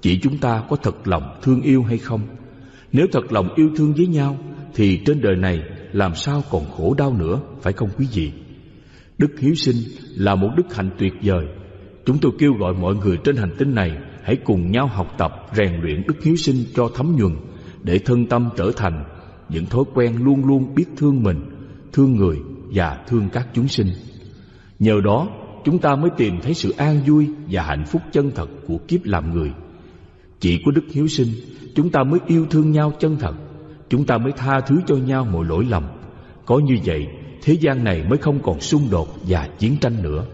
[0.00, 2.20] Chỉ chúng ta có thật lòng thương yêu hay không?
[2.92, 4.36] Nếu thật lòng yêu thương với nhau
[4.74, 5.58] thì trên đời này
[5.92, 8.32] làm sao còn khổ đau nữa, phải không quý vị?
[9.18, 9.76] Đức hiếu sinh
[10.16, 11.46] là một đức hạnh tuyệt vời.
[12.04, 13.90] Chúng tôi kêu gọi mọi người trên hành tinh này
[14.22, 17.36] hãy cùng nhau học tập, rèn luyện đức hiếu sinh cho thấm nhuần
[17.82, 19.04] để thân tâm trở thành
[19.48, 21.51] những thói quen luôn luôn biết thương mình,
[21.92, 22.36] thương người
[22.74, 23.88] và thương các chúng sinh.
[24.78, 25.28] Nhờ đó,
[25.64, 29.04] chúng ta mới tìm thấy sự an vui và hạnh phúc chân thật của kiếp
[29.04, 29.52] làm người.
[30.40, 31.28] Chỉ có đức hiếu sinh,
[31.74, 33.34] chúng ta mới yêu thương nhau chân thật,
[33.88, 35.84] chúng ta mới tha thứ cho nhau mọi lỗi lầm.
[36.46, 37.06] Có như vậy,
[37.42, 40.26] thế gian này mới không còn xung đột và chiến tranh nữa.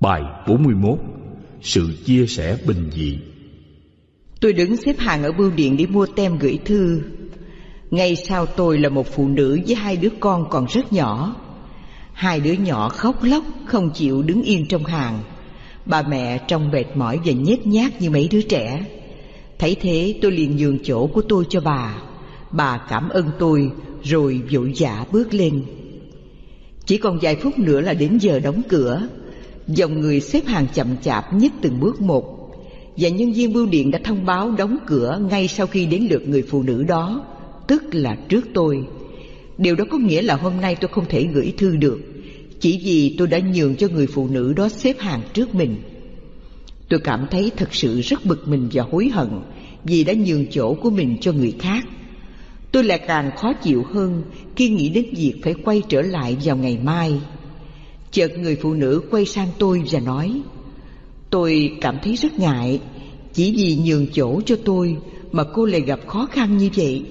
[0.00, 0.98] Bài 41
[1.60, 3.18] Sự chia sẻ bình dị
[4.40, 7.02] Tôi đứng xếp hàng ở bưu điện để mua tem gửi thư
[7.90, 11.36] ngay sau tôi là một phụ nữ với hai đứa con còn rất nhỏ.
[12.12, 15.18] Hai đứa nhỏ khóc lóc không chịu đứng yên trong hàng.
[15.86, 18.84] Bà mẹ trông mệt mỏi và nhét nhác như mấy đứa trẻ.
[19.58, 21.94] Thấy thế tôi liền nhường chỗ của tôi cho bà.
[22.50, 23.70] Bà cảm ơn tôi
[24.02, 25.62] rồi vội vã bước lên.
[26.86, 29.08] Chỉ còn vài phút nữa là đến giờ đóng cửa.
[29.66, 32.36] Dòng người xếp hàng chậm chạp nhích từng bước một.
[32.96, 36.28] Và nhân viên bưu điện đã thông báo đóng cửa ngay sau khi đến lượt
[36.28, 37.24] người phụ nữ đó,
[37.66, 38.84] tức là trước tôi.
[39.58, 42.00] Điều đó có nghĩa là hôm nay tôi không thể gửi thư được,
[42.60, 45.76] chỉ vì tôi đã nhường cho người phụ nữ đó xếp hàng trước mình.
[46.88, 49.28] Tôi cảm thấy thật sự rất bực mình và hối hận
[49.84, 51.84] vì đã nhường chỗ của mình cho người khác.
[52.72, 54.22] Tôi lại càng khó chịu hơn
[54.56, 57.20] khi nghĩ đến việc phải quay trở lại vào ngày mai.
[58.16, 60.40] Chợt người phụ nữ quay sang tôi và nói
[61.30, 62.80] Tôi cảm thấy rất ngại
[63.34, 64.96] Chỉ vì nhường chỗ cho tôi
[65.32, 67.04] Mà cô lại gặp khó khăn như vậy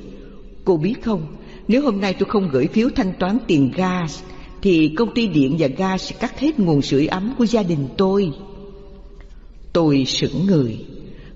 [0.65, 1.21] Cô biết không
[1.67, 4.23] Nếu hôm nay tôi không gửi phiếu thanh toán tiền gas
[4.62, 7.88] Thì công ty điện và gas sẽ cắt hết nguồn sưởi ấm của gia đình
[7.97, 8.32] tôi.
[9.73, 10.86] Tôi sững người.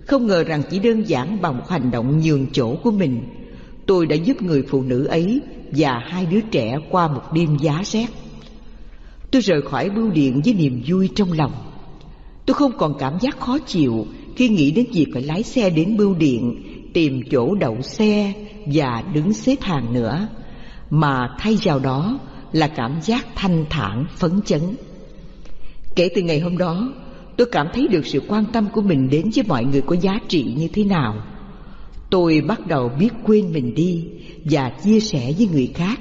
[0.07, 3.21] Không ngờ rằng chỉ đơn giản bằng một hành động nhường chỗ của mình
[3.85, 7.81] Tôi đã giúp người phụ nữ ấy Và hai đứa trẻ qua một đêm giá
[7.85, 8.07] rét.
[9.31, 11.51] Tôi rời khỏi bưu điện với niềm vui trong lòng.
[12.45, 15.97] Tôi không còn cảm giác khó chịu khi nghĩ đến việc phải lái xe đến
[15.97, 16.63] bưu điện,
[16.93, 18.33] tìm chỗ đậu xe
[18.65, 20.28] và đứng xếp hàng nữa,
[20.89, 22.19] mà thay vào đó
[22.52, 24.62] là cảm giác thanh thản phấn chấn.
[25.95, 26.93] Kể từ ngày hôm đó,
[27.38, 30.19] tôi cảm thấy được sự quan tâm của mình đến với mọi người có giá
[30.28, 31.15] trị như thế nào.
[32.10, 34.06] Tôi bắt đầu biết quên mình đi
[34.43, 36.00] và chia sẻ với người khác,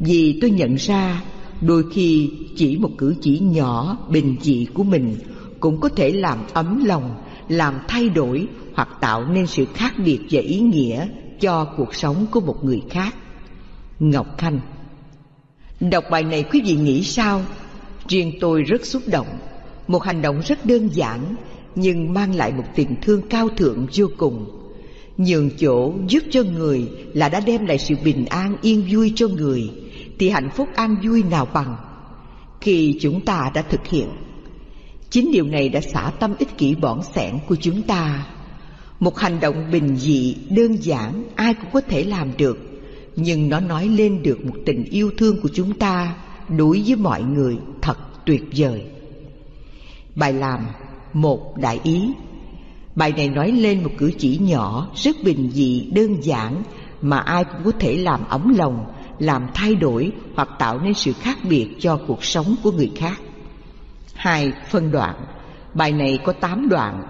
[0.00, 1.22] vì tôi nhận ra
[1.60, 5.16] đôi khi chỉ một cử chỉ nhỏ bình dị của mình
[5.60, 7.14] cũng có thể làm ấm lòng,
[7.48, 11.06] làm thay đổi hoặc tạo nên sự khác biệt và ý nghĩa
[11.42, 13.14] cho cuộc sống của một người khác.
[13.98, 14.60] Ngọc Khanh
[15.80, 17.42] Đọc bài này quý vị nghĩ sao?
[18.08, 19.26] Riêng tôi rất xúc động.
[19.88, 21.34] Một hành động rất đơn giản,
[21.74, 24.46] nhưng mang lại một tình thương cao thượng vô cùng.
[25.16, 29.28] Nhường chỗ giúp cho người là đã đem lại sự bình an, yên vui cho
[29.28, 29.70] người,
[30.18, 31.76] thì hạnh phúc an vui nào bằng
[32.60, 34.08] khi chúng ta đã thực hiện,
[35.12, 38.26] Chính điều này đã xả tâm ích kỷ bỏng sẻn của chúng ta
[39.02, 42.58] một hành động bình dị, đơn giản, ai cũng có thể làm được.
[43.16, 46.14] Nhưng nó nói lên được một tình yêu thương của chúng ta
[46.48, 48.84] Đối với mọi người thật tuyệt vời.
[50.14, 50.60] Bài làm
[51.12, 52.12] một đại ý.
[52.94, 56.62] Bài này nói lên một cử chỉ nhỏ, rất bình dị, đơn giản
[57.02, 58.84] Mà ai cũng có thể làm ấm lòng,
[59.18, 63.20] làm thay đổi hoặc tạo nên sự khác biệt cho cuộc sống của người khác.
[64.14, 65.16] Hai phân đoạn.
[65.74, 67.02] Bài này có tám đoạn.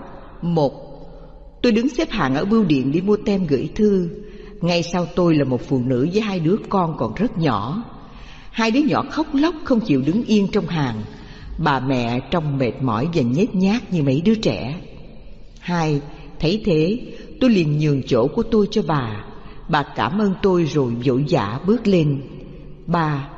[0.43, 0.92] Một
[1.63, 4.09] Tôi đứng xếp hàng ở bưu điện đi mua tem gửi thư.
[4.61, 7.85] Ngay sau tôi là một phụ nữ với hai đứa con còn rất nhỏ.
[8.51, 11.03] Hai đứa nhỏ khóc lóc không chịu đứng yên trong hàng.
[11.59, 14.81] Bà mẹ trông mệt mỏi và nhếch nhác như mấy đứa trẻ.
[15.61, 16.01] Hai,
[16.41, 16.99] Thấy thế,
[17.41, 19.25] tôi liền nhường chỗ của tôi cho bà.
[19.69, 22.23] Bà cảm ơn tôi rồi vội vã bước lên.
[22.87, 23.29] Ba,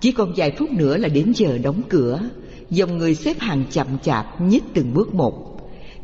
[0.00, 2.20] Chỉ còn vài phút nữa là đến giờ đóng cửa.
[2.70, 5.47] Dòng người xếp hàng chậm chạp nhích từng bước một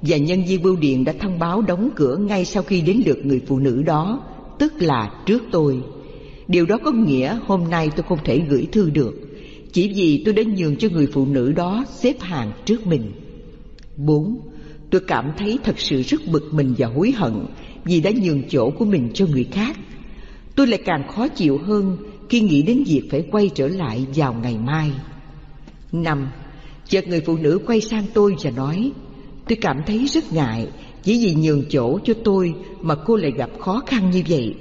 [0.07, 3.27] và nhân viên bưu điện đã thông báo đóng cửa ngay sau khi đến lượt
[3.27, 4.23] người phụ nữ đó,
[4.59, 5.81] tức là trước tôi.
[6.49, 9.15] Điều đó có nghĩa hôm nay tôi không thể gửi thư được,
[9.73, 13.13] chỉ vì tôi đã nhường cho người phụ nữ đó xếp hàng trước mình.
[13.97, 14.37] 4.
[14.91, 17.47] Tôi cảm thấy thật sự rất bực mình và hối hận
[17.85, 19.77] vì đã nhường chỗ của mình cho người khác.
[20.57, 21.97] Tôi lại càng khó chịu hơn
[22.29, 24.91] khi nghĩ đến việc phải quay trở lại vào ngày mai.
[25.93, 26.29] Năm,
[26.89, 28.93] chợt người phụ nữ quay sang tôi và nói,
[29.49, 30.69] tôi cảm thấy rất ngại
[31.03, 34.55] chỉ vì nhường chỗ cho tôi mà cô lại gặp khó khăn như vậy.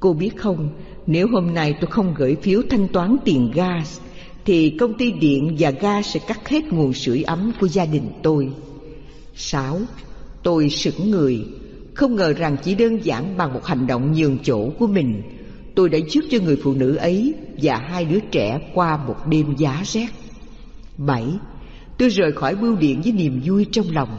[0.00, 0.68] Cô biết không,
[1.06, 4.00] nếu hôm nay tôi không gửi phiếu thanh toán tiền gas,
[4.44, 8.08] thì công ty điện và ga sẽ cắt hết nguồn sưởi ấm của gia đình
[8.22, 8.48] tôi.
[9.34, 9.80] Sáu,
[10.42, 11.44] tôi sững người,
[11.94, 15.22] không ngờ rằng chỉ đơn giản bằng một hành động nhường chỗ của mình,
[15.74, 19.56] tôi đã giúp cho người phụ nữ ấy và hai đứa trẻ qua một đêm
[19.56, 20.08] giá rét.
[20.98, 21.24] Bảy,
[22.02, 24.18] tôi rời khỏi bưu điện với niềm vui trong lòng.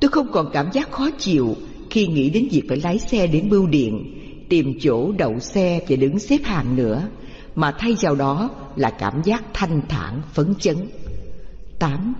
[0.00, 1.56] Tôi không còn cảm giác khó chịu
[1.90, 4.14] khi nghĩ đến việc phải lái xe đến bưu điện,
[4.48, 7.08] tìm chỗ đậu xe và đứng xếp hàng nữa,
[7.54, 10.76] mà thay vào đó là cảm giác thanh thản, phấn chấn.
[11.78, 12.14] Tám,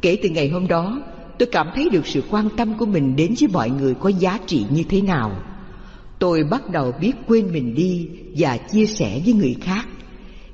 [0.00, 1.02] kể từ ngày hôm đó,
[1.38, 4.38] tôi cảm thấy được sự quan tâm của mình đến với mọi người có giá
[4.46, 5.42] trị như thế nào.
[6.18, 9.86] Tôi bắt đầu biết quên mình đi và chia sẻ với người khác.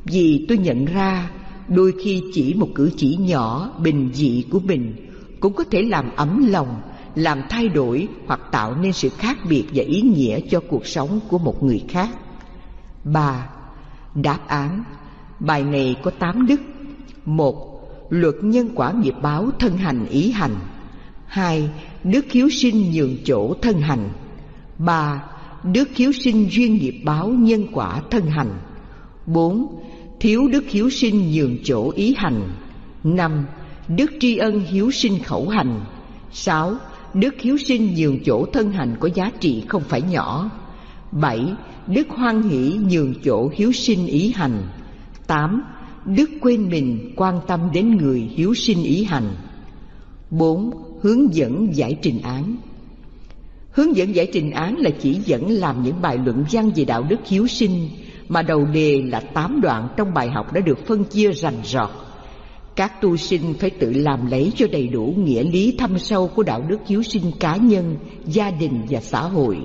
[0.05, 1.31] Vì tôi nhận ra
[1.68, 4.94] đôi khi chỉ một cử chỉ nhỏ bình dị của mình
[5.40, 6.81] cũng có thể làm ấm lòng,
[7.14, 11.20] làm thay đổi hoặc tạo nên sự khác biệt và ý nghĩa cho cuộc sống
[11.28, 12.09] của một người khác.
[13.04, 13.48] Ba,
[14.14, 14.85] Đáp án.
[15.40, 16.61] Bài này có tám đức.
[17.24, 17.64] Một
[18.11, 20.57] Luật nhân quả nghiệp báo thân hành ý hành.
[21.26, 21.70] Hai
[22.04, 24.11] Đức khiếu sinh nhường chỗ thân hành.
[24.78, 25.24] Ba
[25.62, 28.50] Đức khiếu sinh duyên nghiệp báo nhân quả thân hành.
[29.26, 29.83] Bốn
[30.20, 32.50] Thiếu đức hiếu sinh nhường chỗ ý hành.
[33.04, 33.46] Năm,
[33.88, 35.81] Đức tri ân hiếu sinh khẩu hành.
[36.33, 36.74] Sáu,
[37.14, 40.50] Đức hiếu sinh nhường chỗ thân hành có giá trị không phải nhỏ.
[41.12, 41.40] Bảy,
[41.87, 44.62] Đức hoan hỷ nhường chỗ hiếu sinh ý hành.
[45.26, 45.62] Tám,
[46.04, 49.37] Đức quên mình quan tâm đến người hiếu sinh ý hành.
[50.31, 50.70] Bốn,
[51.02, 52.57] Hướng dẫn giải trình án.
[53.70, 57.02] Hướng dẫn giải trình án là chỉ dẫn làm những bài luận văn về đạo
[57.09, 57.88] đức hiếu sinh
[58.28, 61.90] mà đầu đề là tám đoạn trong bài học đã được phân chia rành rọt.
[62.76, 66.42] Các tu sinh phải tự làm lấy cho đầy đủ nghĩa lý thâm sâu của
[66.42, 69.58] đạo đức hiếu sinh cá nhân, gia đình và xã hội.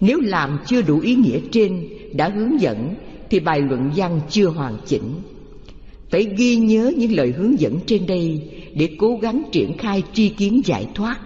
[0.00, 2.94] Nếu làm chưa đủ ý nghĩa trên đã hướng dẫn
[3.30, 5.14] thì bài luận văn chưa hoàn chỉnh.
[6.10, 8.40] Phải ghi nhớ những lời hướng dẫn trên đây
[8.74, 11.20] để cố gắng triển khai tri kiến giải thoát.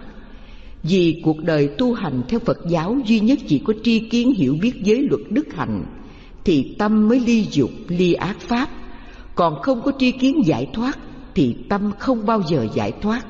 [0.83, 4.57] Vì cuộc đời tu hành theo Phật giáo duy nhất chỉ có tri kiến hiểu
[4.61, 5.85] biết giới luật đức hạnh
[6.47, 8.69] thì tâm mới ly dục, ly ác pháp.
[9.35, 10.97] Còn không có tri kiến giải thoát,
[11.35, 13.25] thì tâm không bao giờ giải thoát.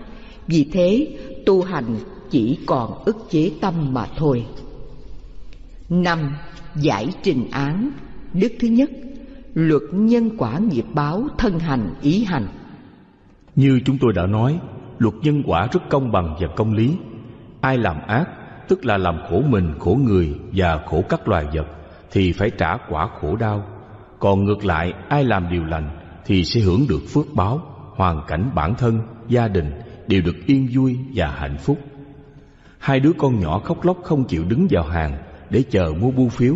[0.48, 1.08] Vì thế,
[1.46, 1.96] tu hành
[2.30, 4.46] chỉ còn ức chế tâm mà thôi.
[5.90, 6.36] Năm,
[6.76, 7.92] giải trình án.
[8.34, 8.90] Đức thứ nhất,
[9.54, 12.48] luật nhân quả nghiệp báo thân hành ý hành.
[13.56, 14.60] Như chúng tôi đã nói,
[15.00, 16.92] luật nhân quả rất công bằng và công lý.
[17.62, 18.26] Ai làm ác,
[18.68, 21.77] tức là làm khổ mình, khổ người và khổ các loài vật
[22.12, 23.66] thì phải trả quả khổ đau.
[24.20, 25.90] Còn ngược lại, ai làm điều lành
[26.26, 27.62] thì sẽ hưởng được phước báo,
[27.96, 29.72] hoàn cảnh bản thân, gia đình
[30.08, 31.78] đều được yên vui và hạnh phúc.
[32.80, 35.18] Hai đứa con nhỏ khóc lóc không chịu đứng vào hàng
[35.50, 36.56] để chờ mua bưu phiếu.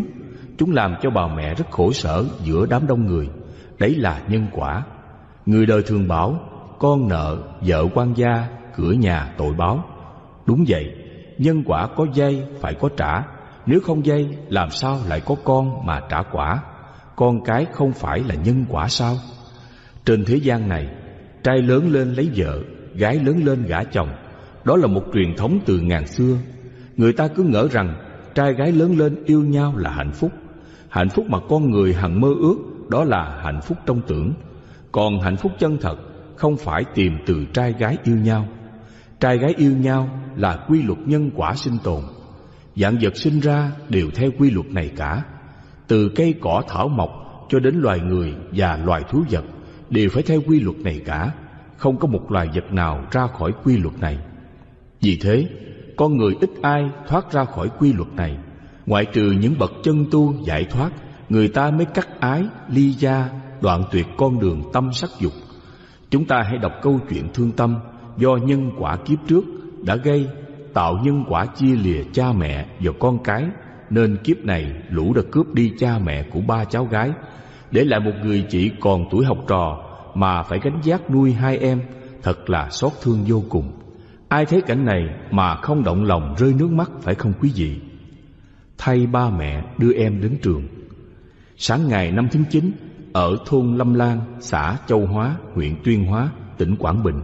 [0.57, 3.29] Chúng làm cho bà mẹ rất khổ sở giữa đám đông người.
[3.79, 4.83] Đấy là nhân quả.
[5.45, 6.39] Người đời thường bảo,
[6.79, 9.83] con nợ vợ quan gia, cửa nhà tội báo.
[10.45, 10.95] Đúng vậy,
[11.37, 13.23] nhân quả có dây phải có trả
[13.65, 16.63] nếu không dây, làm sao lại có con mà trả quả?
[17.15, 19.15] Con cái không phải là nhân quả sao?
[20.05, 20.87] Trên thế gian này,
[21.43, 22.59] Trai lớn lên lấy vợ,
[22.95, 24.09] Gái lớn lên gả chồng,
[24.65, 26.37] Đó là một truyền thống từ ngàn xưa.
[26.97, 27.95] Người ta cứ ngỡ rằng
[28.35, 30.31] Trai gái lớn lên yêu nhau là hạnh phúc.
[30.89, 32.57] Hạnh phúc mà con người hằng mơ ước,
[32.89, 34.33] Đó là hạnh phúc trong tưởng.
[34.91, 35.95] Còn hạnh phúc chân thật
[36.35, 38.47] Không phải tìm từ trai gái yêu nhau.
[39.19, 42.01] Trai gái yêu nhau là quy luật nhân quả sinh tồn.
[42.75, 45.23] Dạng vật sinh ra đều theo quy luật này cả.
[45.87, 47.09] Từ cây cỏ thảo mộc
[47.49, 49.43] cho đến loài người và loài thú vật
[49.89, 51.31] Đều phải theo quy luật này cả.
[51.77, 54.17] Không có một loài vật nào ra khỏi quy luật này.
[55.01, 55.47] Vì thế,
[55.97, 58.37] con người ít ai thoát ra khỏi quy luật này.
[58.85, 60.91] Ngoại trừ những bậc chân tu giải thoát
[61.31, 63.29] Người ta mới cắt ái, ly gia,
[63.61, 65.33] đoạn tuyệt con đường tâm sắc dục.
[66.09, 67.75] Chúng ta hãy đọc câu chuyện thương tâm
[68.17, 69.45] Do nhân quả kiếp trước
[69.85, 70.27] đã gây
[70.73, 73.45] tạo nhân quả chia lìa cha mẹ và con cái
[73.89, 77.11] nên kiếp này lũ đã cướp đi cha mẹ của ba cháu gái
[77.71, 79.83] để lại một người chị còn tuổi học trò
[80.15, 81.81] mà phải gánh vác nuôi hai em
[82.23, 83.71] thật là xót thương vô cùng
[84.31, 87.79] Ai thấy cảnh này mà không động lòng rơi nước mắt phải không quý vị?
[88.77, 90.63] Thay ba mẹ đưa em đến trường.
[91.57, 92.71] Sáng ngày năm tháng chín
[93.13, 97.21] ở thôn Lâm Lan, xã Châu Hóa, huyện Tuyên Hóa, tỉnh Quảng Bình,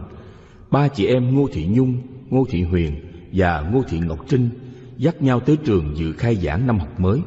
[0.70, 1.96] ba chị em Ngô Thị Nhung,
[2.30, 4.50] Ngô Thị Huyền và Ngô Thị Ngọc Trinh
[4.96, 7.20] dắt nhau tới trường dự khai giảng năm học mới.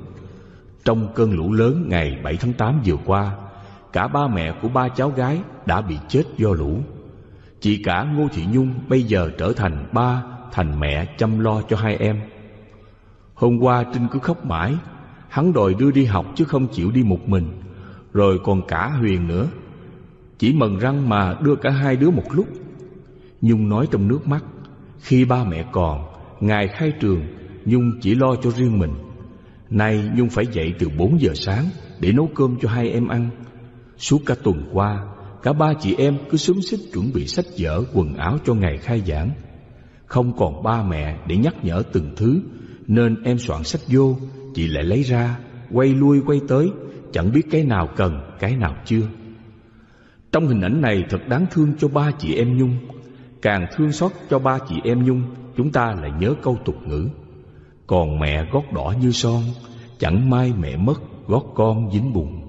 [0.85, 3.35] Trong cơn lũ lớn ngày 7 tháng 8 vừa qua,
[3.93, 6.77] cả ba mẹ của ba cháu gái đã bị chết do lũ.
[7.59, 11.77] Chị cả Ngô Thị Nhung bây giờ trở thành ba, thành mẹ chăm lo cho
[11.77, 12.21] hai em.
[13.33, 14.75] Hôm qua Trinh cứ khóc mãi,
[15.29, 17.47] hắn đòi đưa đi học chứ không chịu đi một mình,
[18.13, 19.47] rồi còn cả Huyền nữa.
[20.37, 22.47] Chỉ mần răng mà đưa cả hai đứa một lúc.
[23.41, 24.43] Nhung nói trong nước mắt,
[25.01, 26.05] khi ba mẹ còn,
[26.39, 27.21] ngài khai trường,
[27.65, 28.93] Nhung chỉ lo cho riêng mình.
[29.69, 31.65] Nay Nhung phải dậy từ 4 giờ sáng
[31.99, 33.29] để nấu cơm cho hai em ăn.
[33.97, 35.03] Suốt cả tuần qua,
[35.43, 38.77] cả ba chị em cứ xúm xích chuẩn bị sách vở quần áo cho ngày
[38.77, 39.31] khai giảng.
[40.05, 42.41] Không còn ba mẹ để nhắc nhở từng thứ,
[42.87, 44.15] nên em soạn sách vô,
[44.53, 45.39] chị lại lấy ra,
[45.71, 46.69] quay lui quay tới,
[47.11, 49.07] chẳng biết cái nào cần, cái nào chưa.
[50.31, 52.77] Trong hình ảnh này thật đáng thương cho ba chị em Nhung.
[53.41, 55.23] Càng thương xót cho ba chị em Nhung,
[55.57, 57.09] chúng ta lại nhớ câu tục ngữ.
[57.87, 59.43] Còn mẹ gót đỏ như son,
[59.99, 62.41] chẳng may mẹ mất, gót con dính bùn.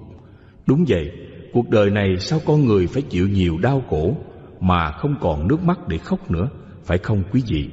[0.65, 1.11] Đúng vậy,
[1.53, 4.17] cuộc đời này sao con người phải chịu nhiều đau khổ
[4.59, 6.49] mà không còn nước mắt để khóc nữa,
[6.83, 7.69] phải không quý vị?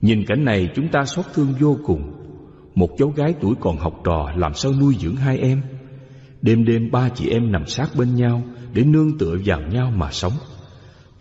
[0.00, 2.12] Nhìn cảnh này chúng ta xót thương vô cùng.
[2.74, 5.62] Một cháu gái tuổi còn học trò làm sao nuôi dưỡng hai em?
[6.42, 10.10] Đêm đêm ba chị em nằm sát bên nhau để nương tựa vào nhau mà
[10.10, 10.32] sống.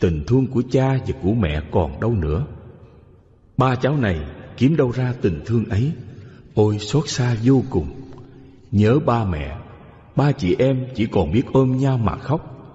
[0.03, 2.45] Tình thương của cha và của mẹ còn đâu nữa.
[3.57, 4.19] Ba cháu này
[4.57, 5.91] kiếm đâu ra tình thương ấy?
[6.53, 7.87] Ôi xót xa vô cùng.
[8.71, 9.57] Nhớ ba mẹ,
[10.15, 12.65] ba chị em chỉ còn biết ôm nhau mà khóc.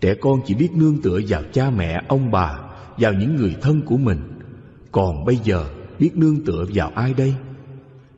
[0.00, 2.58] Trẻ con chỉ biết nương tựa vào cha mẹ, ông bà,
[2.98, 4.18] vào những người thân của mình.
[4.92, 5.66] Còn bây giờ
[5.98, 7.34] biết nương tựa vào ai đây?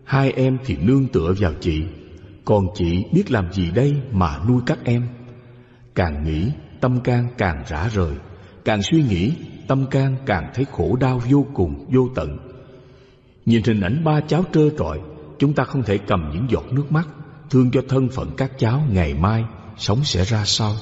[0.05, 1.83] Hai em thì nương tựa vào chị,
[2.45, 5.09] còn chị biết làm gì đây mà nuôi các em?
[5.95, 6.51] Càng nghĩ,
[6.81, 8.13] tâm can càng rã rời,
[8.67, 9.33] càng suy nghĩ,
[9.69, 12.39] tâm can càng thấy khổ đau vô cùng, vô tận.
[13.47, 15.01] Nhìn hình ảnh ba cháu trơ trọi,
[15.39, 17.09] chúng ta không thể cầm những giọt nước mắt,
[17.51, 19.45] thương cho thân phận các cháu ngày mai
[19.77, 20.73] sống sẽ ra sao.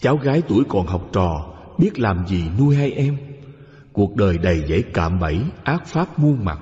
[0.00, 3.16] Cháu gái tuổi còn học trò, biết làm gì nuôi hai em.
[3.92, 6.58] Cuộc đời đầy dẫy cạm bẫy, ác pháp muôn mặt.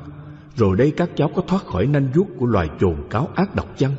[0.57, 3.79] Rồi đây các cháu có thoát khỏi nanh vuốt của loài chồn cáo ác độc
[3.79, 3.95] chăng?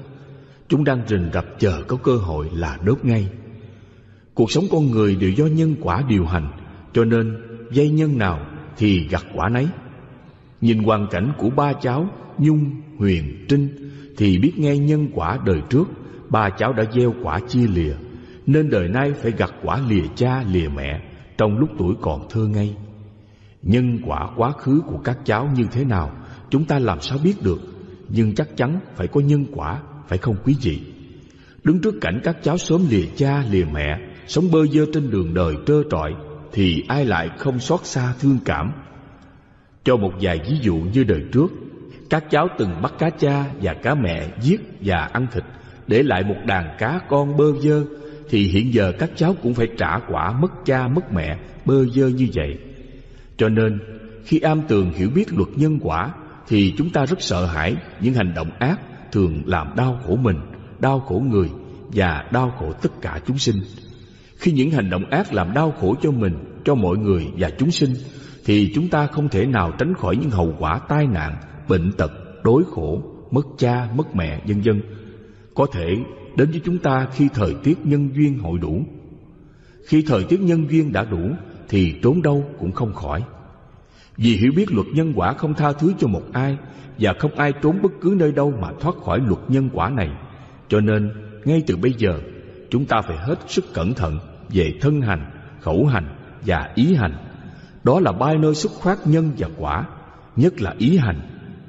[0.68, 3.30] Chúng đang rình rập chờ có cơ hội là đốt ngay.
[4.40, 6.52] Cuộc sống con người đều do nhân quả điều hành,
[6.94, 7.38] cho nên
[7.72, 8.46] dây nhân nào
[8.78, 9.68] thì gặt quả nấy.
[10.62, 13.68] Nhìn hoàn cảnh của ba cháu Nhung, Huyền, Trinh
[14.18, 15.84] thì biết ngay nhân quả đời trước
[16.30, 17.94] ba cháu đã gieo quả chia lìa
[18.46, 21.02] nên đời nay phải gặt quả lìa cha lìa mẹ
[21.38, 22.76] trong lúc tuổi còn thơ ngây.
[23.62, 26.12] Nhân quả quá khứ của các cháu như thế nào
[26.50, 27.62] chúng ta làm sao biết được
[28.10, 30.82] nhưng chắc chắn phải có nhân quả phải không quý vị?
[31.64, 35.34] Đứng trước cảnh các cháu sớm lìa cha lìa mẹ sống bơ vơ trên đường
[35.34, 36.16] đời trơ trọi
[36.52, 38.72] thì ai lại không xót xa thương cảm.
[39.84, 41.48] Cho một vài ví dụ như đời trước,
[42.10, 45.44] các cháu từng bắt cá cha và cá mẹ giết và ăn thịt
[45.88, 47.84] để lại một đàn cá con bơ vơ
[48.30, 52.08] thì hiện giờ các cháu cũng phải trả quả mất cha mất mẹ bơ vơ
[52.08, 52.58] như vậy.
[53.38, 53.80] Cho nên
[54.26, 56.14] khi am tường hiểu biết luật nhân quả
[56.48, 58.80] thì chúng ta rất sợ hãi những hành động ác
[59.12, 60.38] thường làm đau khổ mình,
[60.80, 61.50] đau khổ người
[61.94, 63.62] và đau khổ tất cả chúng sinh.
[64.40, 66.34] Khi những hành động ác làm đau khổ cho mình,
[66.66, 67.94] cho mọi người và chúng sinh
[68.46, 71.38] thì chúng ta không thể nào tránh khỏi những hậu quả tai nạn,
[71.68, 72.12] bệnh tật,
[72.44, 74.82] đối khổ, mất cha, mất mẹ, vân vân.
[75.56, 75.96] Có thể
[76.36, 78.84] đến với chúng ta khi thời tiết nhân duyên hội đủ.
[79.86, 81.30] Khi thời tiết nhân duyên đã đủ
[81.70, 83.24] thì trốn đâu cũng không khỏi.
[84.18, 86.58] Vì hiểu biết luật nhân quả không tha thứ cho một ai
[87.00, 90.10] và không ai trốn bất cứ nơi đâu mà thoát khỏi luật nhân quả này.
[90.70, 91.12] Cho nên,
[91.46, 92.20] ngay từ bây giờ,
[92.70, 94.20] chúng ta phải hết sức cẩn thận
[94.54, 97.14] về thân hành, khẩu hành và ý hành.
[97.84, 99.86] Đó là ba nơi xuất phát nhân và quả,
[100.36, 101.20] nhất là ý hành.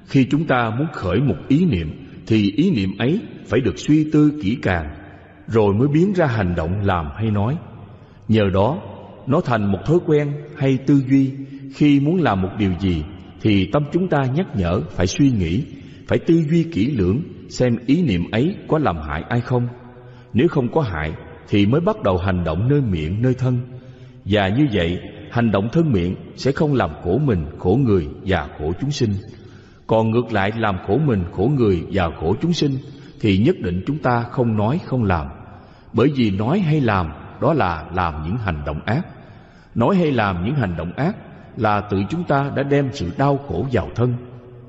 [0.07, 4.11] Khi chúng ta muốn khởi một ý niệm thì ý niệm ấy phải được suy
[4.13, 4.95] tư kỹ càng
[5.47, 7.59] rồi mới biến ra hành động làm hay nói.
[8.29, 8.83] Nhờ đó,
[9.27, 11.33] nó thành một thói quen hay tư duy
[11.75, 13.05] khi muốn làm một điều gì
[13.43, 15.65] thì tâm chúng ta nhắc nhở phải suy nghĩ,
[16.09, 19.69] phải tư duy kỹ lưỡng xem ý niệm ấy có làm hại ai không.
[20.33, 21.13] Nếu không có hại
[21.51, 23.59] thì mới bắt đầu hành động nơi miệng, nơi thân.
[24.25, 28.49] Và như vậy, hành động thân miệng sẽ không làm khổ mình, khổ người và
[28.59, 29.11] khổ chúng sinh.
[29.87, 32.73] Còn ngược lại làm khổ mình, khổ người và khổ chúng sinh
[33.21, 35.27] thì nhất định chúng ta không nói không làm.
[35.93, 39.07] Bởi vì nói hay làm đó là làm những hành động ác.
[39.75, 41.17] Nói hay làm những hành động ác
[41.57, 44.15] là tự chúng ta đã đem sự đau khổ vào thân,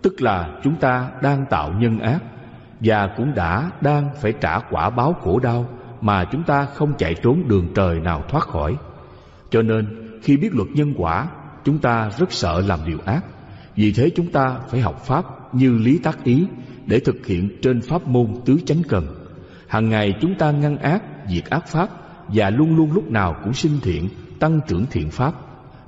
[0.01, 2.19] tức là chúng ta đang tạo nhân ác
[2.79, 5.65] và cũng đã đang phải trả quả báo khổ đau
[6.01, 8.77] mà chúng ta không chạy trốn đường trời nào thoát khỏi.
[9.49, 9.87] Cho nên,
[10.23, 11.27] khi biết luật nhân quả,
[11.63, 13.25] chúng ta rất sợ làm điều ác.
[13.75, 16.45] Vì thế chúng ta phải học pháp như lý tác ý
[16.85, 19.07] để thực hiện trên pháp môn tứ chánh cần.
[19.67, 21.89] Hàng ngày chúng ta ngăn ác, diệt ác pháp
[22.27, 25.33] và luôn luôn lúc nào cũng sinh thiện, tăng trưởng thiện pháp.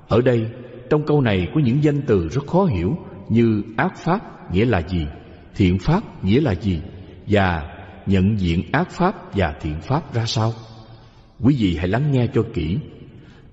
[0.07, 0.47] Ở đây,
[0.89, 2.97] trong câu này có những danh từ rất khó hiểu
[3.29, 5.07] như ác pháp nghĩa là gì,
[5.55, 6.81] thiện pháp nghĩa là gì
[7.27, 7.72] và
[8.05, 10.53] nhận diện ác pháp và thiện pháp ra sao.
[11.39, 12.77] Quý vị hãy lắng nghe cho kỹ.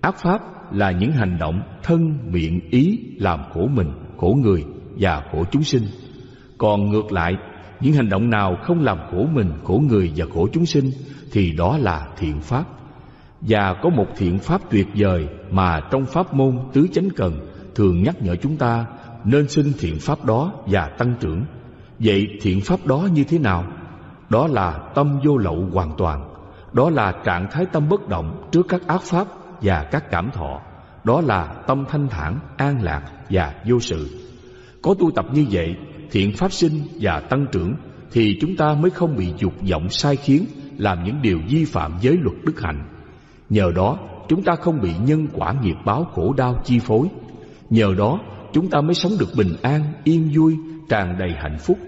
[0.01, 0.41] Ác pháp
[0.73, 4.65] là những hành động thân, miệng, ý làm khổ mình, khổ người
[4.99, 5.83] và khổ chúng sinh.
[6.59, 7.33] Còn ngược lại,
[7.81, 10.91] những hành động nào không làm khổ mình, khổ người và khổ chúng sinh
[11.33, 12.65] thì đó là thiện pháp.
[13.41, 17.41] Và có một thiện pháp tuyệt vời mà trong pháp môn tứ chánh cần
[17.75, 18.87] thường nhắc nhở chúng ta
[19.25, 21.45] nên sinh thiện pháp đó và tăng trưởng.
[21.99, 23.65] Vậy thiện pháp đó như thế nào?
[24.31, 26.35] Đó là tâm vô lậu hoàn toàn.
[26.73, 29.27] Đó là trạng thái tâm bất động trước các ác pháp
[29.63, 30.61] và các cảm thọ.
[31.05, 34.09] Đó là tâm thanh thản, an lạc và vô sự.
[34.83, 35.77] Có tu tập như vậy,
[36.11, 37.75] thiện pháp sinh và tăng trưởng
[38.13, 40.45] thì chúng ta mới không bị dục vọng sai khiến
[40.79, 42.85] làm những điều vi phạm giới luật đức hạnh.
[43.49, 47.09] Nhờ đó, chúng ta không bị nhân quả nghiệp báo khổ đau chi phối.
[47.71, 48.21] Nhờ đó,
[48.53, 50.57] chúng ta mới sống được bình an, yên vui,
[50.89, 51.79] tràn đầy hạnh phúc.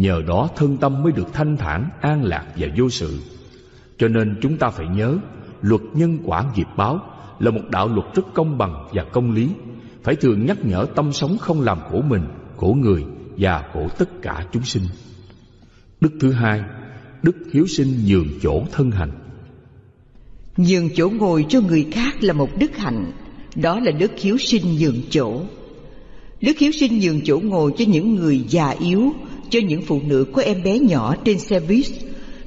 [0.00, 3.18] Nhờ đó thân tâm mới được thanh thản, an lạc và vô sự.
[3.98, 5.16] Cho nên chúng ta phải nhớ,
[5.62, 7.00] luật nhân quả nghiệp báo
[7.38, 9.48] là một đạo luật rất công bằng và công lý.
[10.02, 12.22] Phải thường nhắc nhở tâm sống không làm khổ mình,
[12.56, 13.04] khổ người
[13.38, 14.82] và khổ tất cả chúng sinh.
[16.00, 16.62] Đức thứ hai,
[17.22, 19.12] đức hiếu sinh nhường chỗ thân hành.
[20.56, 23.12] Nhường chỗ ngồi cho người khác là một đức hạnh,
[23.54, 25.42] đó là đức hiếu sinh nhường chỗ.
[26.40, 29.12] Đức hiếu sinh nhường chỗ ngồi cho những người già yếu,
[29.50, 31.86] cho những phụ nữ có em bé nhỏ trên xe buýt,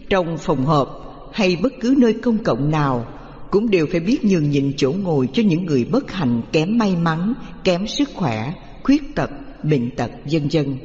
[0.09, 0.99] trong phòng họp
[1.33, 3.05] hay bất cứ nơi công cộng nào
[3.51, 6.95] cũng đều phải biết nhường nhịn chỗ ngồi cho những người bất hạnh, kém may
[6.95, 7.33] mắn,
[7.63, 9.29] kém sức khỏe, khuyết tật,
[9.63, 10.77] bệnh tật, vân vân.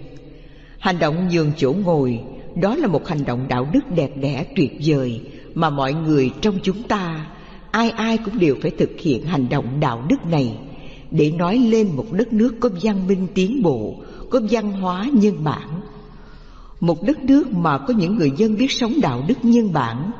[0.78, 2.20] Hành động nhường chỗ ngồi
[2.60, 5.20] đó là một hành động đạo đức đẹp đẽ tuyệt vời
[5.54, 7.26] mà mọi người trong chúng ta
[7.70, 10.58] ai ai cũng đều phải thực hiện hành động đạo đức này
[11.10, 13.94] để nói lên một đất nước có văn minh tiến bộ,
[14.30, 15.77] có văn hóa nhân bản.
[16.80, 20.10] Một đất nước mà có những người dân biết sống đạo đức nhân bản,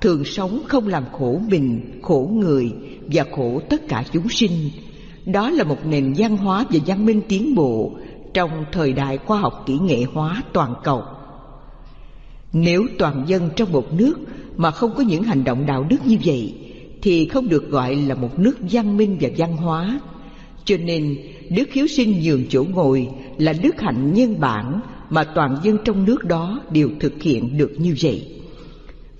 [0.00, 2.72] thường sống không làm khổ mình, khổ người
[3.12, 4.70] và khổ tất cả chúng sinh.
[5.26, 7.92] Đó là một nền văn hóa và văn minh tiến bộ
[8.34, 11.02] trong thời đại khoa học kỹ nghệ hóa toàn cầu.
[12.52, 14.18] Nếu toàn dân trong một nước
[14.56, 16.54] mà không có những hành động đạo đức như vậy
[17.02, 20.00] thì không được gọi là một nước văn minh và văn hóa.
[20.64, 21.16] Cho nên
[21.50, 23.08] đức hiếu sinh nhường chỗ ngồi
[23.38, 24.80] là đức hạnh nhân bản
[25.10, 28.42] mà toàn dân trong nước đó đều thực hiện được như vậy.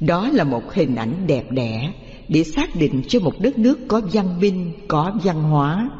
[0.00, 1.92] Đó là một hình ảnh đẹp đẽ
[2.28, 5.90] để xác định cho một đất nước có văn minh, có văn hóa.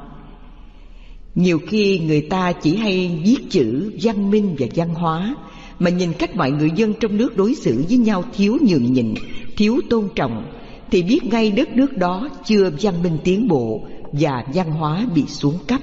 [1.35, 5.37] Nhiều khi người ta chỉ hay viết chữ văn minh và văn hóa
[5.79, 9.15] mà nhìn cách mọi người dân trong nước đối xử với nhau thiếu nhường nhịn,
[9.57, 10.53] thiếu tôn trọng
[10.91, 15.27] thì biết ngay đất nước đó chưa văn minh tiến bộ và văn hóa bị
[15.27, 15.81] xuống cấp.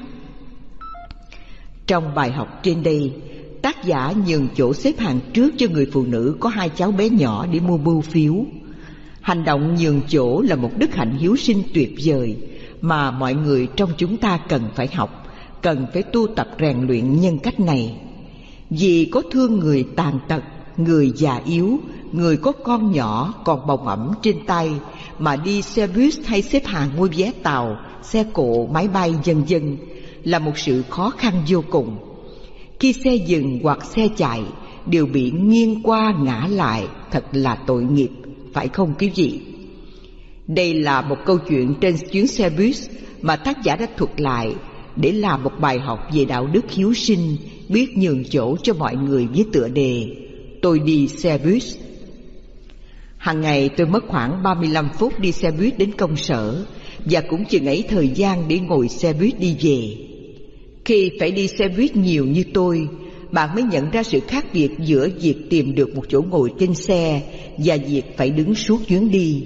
[1.88, 3.12] Trong bài học trên đây,
[3.64, 7.10] tác giả nhường chỗ xếp hàng trước cho người phụ nữ có hai cháu bé
[7.10, 8.34] nhỏ để mua bưu phiếu.
[9.22, 12.38] Hành động nhường chỗ là một đức hạnh hiếu sinh tuyệt vời
[12.82, 15.28] mà mọi người trong chúng ta cần phải học,
[15.62, 17.98] cần phải tu tập rèn luyện nhân cách này.
[18.70, 20.44] Vì có thương người tàn tật,
[20.78, 21.80] người già yếu,
[22.12, 24.72] người có con nhỏ còn bồng ẩm trên tay
[25.20, 29.44] mà đi xe buýt hay xếp hàng mua vé tàu, xe cộ, máy bay dần
[29.48, 29.78] dần
[30.24, 32.13] là một sự khó khăn vô cùng.
[32.84, 34.42] Khi xe dừng hoặc xe chạy
[34.86, 38.10] đều bị nghiêng qua ngã lại thật là tội nghiệp,
[38.54, 39.40] phải không quý vị?
[40.48, 42.76] Đây là một câu chuyện trên chuyến xe buýt
[43.22, 44.56] mà tác giả đã thuật lại
[44.96, 47.38] để làm một bài học về đạo đức hiếu sinh,
[47.70, 50.16] biết nhường chỗ cho mọi người với tựa đề
[50.62, 51.64] Tôi đi xe buýt.
[53.18, 56.66] Hàng ngày tôi mất khoảng 35 phút đi xe buýt đến công sở
[57.06, 60.13] và cũng chừng ấy thời gian để ngồi xe buýt đi về.
[60.86, 62.88] Khi phải đi xe buýt nhiều như tôi,
[63.32, 66.74] bạn mới nhận ra sự khác biệt giữa việc tìm được một chỗ ngồi trên
[66.74, 67.22] xe
[67.58, 69.44] và việc phải đứng suốt chuyến đi.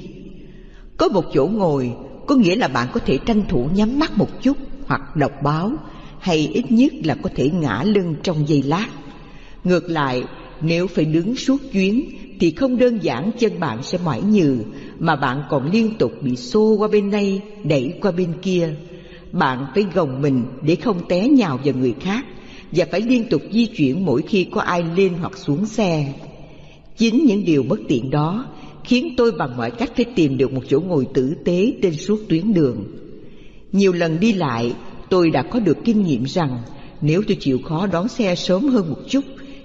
[0.97, 1.91] Có một chỗ ngồi
[2.25, 5.71] có nghĩa là bạn có thể tranh thủ nhắm mắt một chút hoặc đọc báo
[6.19, 8.87] hay ít nhất là có thể ngã lưng trong giây lát.
[9.63, 10.23] Ngược lại,
[10.61, 12.09] nếu phải đứng suốt chuyến
[12.39, 14.57] thì không đơn giản chân bạn sẽ mỏi nhừ
[14.99, 18.73] mà bạn còn liên tục bị xô qua bên này, đẩy qua bên kia
[19.31, 22.25] bạn phải gồng mình để không té nhào vào người khác
[22.71, 26.13] và phải liên tục di chuyển mỗi khi có ai lên hoặc xuống xe.
[26.97, 28.45] Chính những điều bất tiện đó
[28.83, 32.19] khiến tôi bằng mọi cách phải tìm được một chỗ ngồi tử tế trên suốt
[32.29, 32.83] tuyến đường.
[33.71, 34.73] Nhiều lần đi lại,
[35.09, 36.57] tôi đã có được kinh nghiệm rằng
[37.01, 39.23] nếu tôi chịu khó đón xe sớm hơn một chút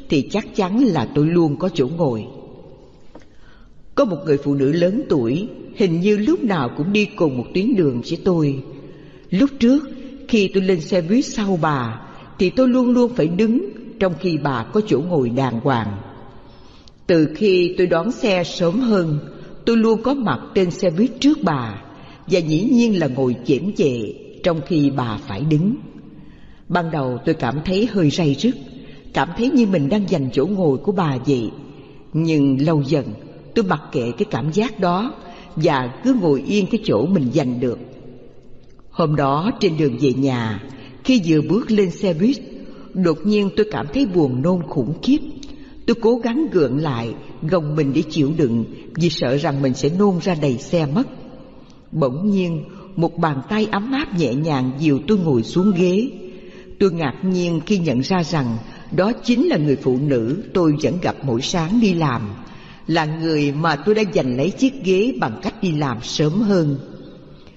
[0.08, 2.24] thì chắc chắn là tôi luôn có chỗ ngồi.
[3.94, 7.46] Có một người phụ nữ lớn tuổi, hình như lúc nào cũng đi cùng một
[7.54, 8.62] tuyến đường với tôi.
[9.32, 9.88] Lúc trước,
[10.28, 12.00] khi tôi lên xe buýt sau bà,
[12.38, 13.68] thì tôi luôn luôn phải đứng
[14.00, 15.96] trong khi bà có chỗ ngồi đàng hoàng.
[17.06, 19.18] Từ khi tôi đón xe sớm hơn,
[19.64, 21.82] tôi luôn có mặt trên xe buýt trước bà
[22.26, 24.12] và dĩ nhiên là ngồi chễm chệ
[24.42, 25.76] trong khi bà phải đứng.
[26.68, 28.54] Ban đầu tôi cảm thấy hơi say rứt,
[29.12, 31.50] cảm thấy như mình đang giành chỗ ngồi của bà vậy.
[32.12, 33.04] Nhưng lâu dần
[33.54, 35.14] tôi mặc kệ cái cảm giác đó
[35.56, 37.78] và cứ ngồi yên cái chỗ mình giành được.
[38.92, 40.62] Hôm đó trên đường về nhà,
[41.04, 42.36] khi vừa bước lên xe buýt,
[42.94, 45.18] đột nhiên tôi cảm thấy buồn nôn khủng khiếp.
[45.86, 48.64] Tôi cố gắng gượng lại, gồng mình để chịu đựng
[48.94, 51.08] vì sợ rằng mình sẽ nôn ra đầy xe mất.
[51.92, 52.64] Bỗng nhiên,
[52.96, 56.10] một bàn tay ấm áp nhẹ nhàng dìu tôi ngồi xuống ghế.
[56.78, 58.56] Tôi ngạc nhiên khi nhận ra rằng
[58.96, 62.22] đó chính là người phụ nữ tôi vẫn gặp mỗi sáng đi làm,
[62.86, 66.78] là người mà tôi đã giành lấy chiếc ghế bằng cách đi làm sớm hơn.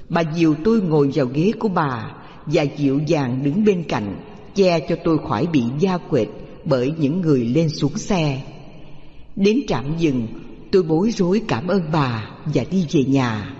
[0.09, 2.11] Bà dìu tôi ngồi vào ghế của bà
[2.45, 4.15] và dịu dàng đứng bên cạnh,
[4.55, 6.27] che cho tôi khỏi bị da quệt
[6.65, 8.41] bởi những người lên xuống xe.
[9.35, 10.27] Đến trạm dừng,
[10.71, 13.55] tôi bối rối cảm ơn bà và đi về nhà.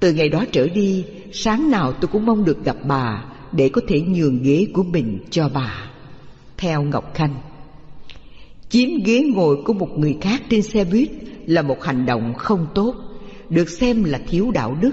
[0.00, 3.80] Từ ngày đó trở đi, sáng nào tôi cũng mong được gặp bà để có
[3.88, 5.90] thể nhường ghế của mình cho bà.
[6.56, 7.34] Theo Ngọc Khanh,
[8.68, 11.10] chiếm ghế ngồi của một người khác trên xe buýt
[11.46, 12.94] là một hành động không tốt,
[13.50, 14.90] được xem là thiếu đạo đức,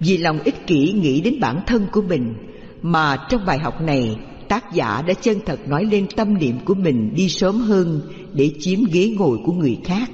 [0.00, 2.34] vì lòng ích kỷ nghĩ đến bản thân của mình
[2.82, 4.16] mà trong bài học này
[4.48, 8.50] tác giả đã chân thật nói lên tâm niệm của mình đi sớm hơn để
[8.60, 10.10] chiếm ghế ngồi của người khác.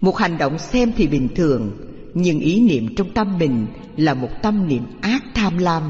[0.00, 1.70] Một hành động xem thì bình thường,
[2.14, 3.66] nhưng ý niệm trong tâm mình
[3.96, 5.82] là một tâm niệm ác tham lam,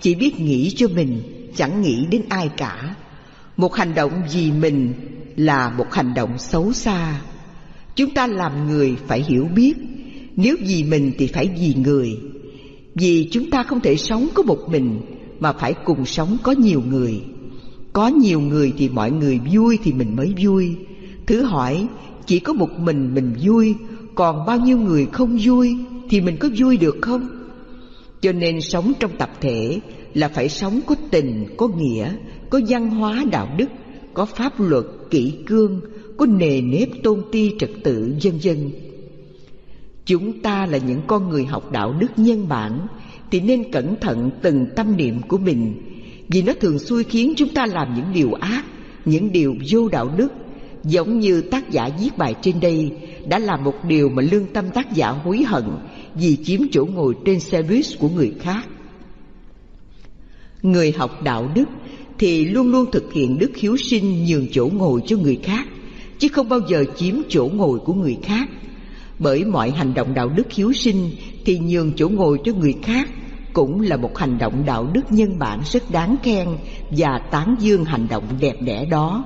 [0.00, 1.22] chỉ biết nghĩ cho mình,
[1.56, 2.94] chẳng nghĩ đến ai cả.
[3.56, 4.92] Một hành động vì mình
[5.36, 7.20] là một hành động xấu xa.
[7.96, 9.74] Chúng ta làm người phải hiểu biết,
[10.36, 12.16] nếu vì mình thì phải vì người.
[12.94, 15.00] Vì chúng ta không thể sống có một mình
[15.40, 17.20] mà phải cùng sống có nhiều người.
[17.92, 20.76] Có nhiều người thì mọi người vui thì mình mới vui.
[21.26, 21.86] Thứ hỏi,
[22.26, 23.74] chỉ có một mình mình vui,
[24.14, 25.76] còn bao nhiêu người không vui
[26.10, 27.28] thì mình có vui được không?
[28.20, 29.80] Cho nên sống trong tập thể
[30.14, 32.12] là phải sống có tình, có nghĩa,
[32.50, 33.68] có văn hóa đạo đức,
[34.14, 35.80] có pháp luật, kỷ cương,
[36.16, 38.70] có nề nếp tôn ti trật tự vân vân.
[40.06, 42.86] Chúng ta là những con người học đạo đức nhân bản
[43.30, 45.74] thì nên cẩn thận từng tâm niệm của mình
[46.28, 48.64] vì nó thường xui khiến chúng ta làm những điều ác,
[49.04, 50.32] những điều vô đạo đức
[50.84, 52.92] giống như tác giả viết bài trên đây
[53.28, 55.64] đã làm một điều mà lương tâm tác giả hối hận
[56.14, 58.66] vì chiếm chỗ ngồi trên xe buýt của người khác.
[60.62, 61.64] Người học đạo đức
[62.18, 65.68] thì luôn luôn thực hiện đức hiếu sinh nhường chỗ ngồi cho người khác,
[66.18, 68.48] chứ không bao giờ chiếm chỗ ngồi của người khác.
[69.18, 71.10] Bởi mọi hành động đạo đức hiếu sinh
[71.44, 73.10] thì nhường chỗ ngồi cho người khác
[73.52, 76.48] cũng là một hành động đạo đức nhân bản rất đáng khen
[76.90, 79.24] và tán dương hành động đẹp đẽ đó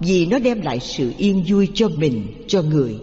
[0.00, 2.96] vì nó đem lại sự yên vui cho mình, cho người.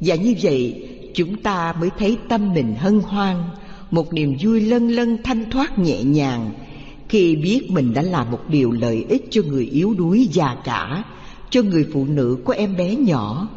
[0.00, 3.36] Và như vậy, chúng ta mới thấy tâm mình hân hoan,
[3.90, 6.52] một niềm vui lân lân thanh thoát nhẹ nhàng
[7.08, 11.04] khi biết mình đã làm một điều lợi ích cho người yếu đuối già cả,
[11.50, 13.48] cho người phụ nữ có em bé nhỏ.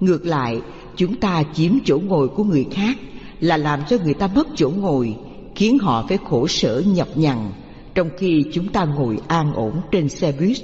[0.00, 0.60] Ngược lại,
[0.96, 2.98] chúng ta chiếm chỗ ngồi của người khác
[3.40, 5.16] là làm cho người ta mất chỗ ngồi,
[5.54, 7.52] khiến họ phải khổ sở nhọc nhằn,
[7.94, 10.56] trong khi chúng ta ngồi an ổn trên xe buýt.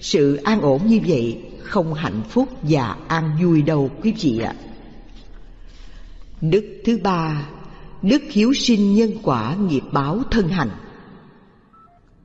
[0.00, 4.54] Sự an ổn như vậy không hạnh phúc và an vui đâu quý vị ạ.
[6.40, 7.48] Đức thứ ba,
[8.02, 10.70] đức hiếu sinh nhân quả nghiệp báo thân hành.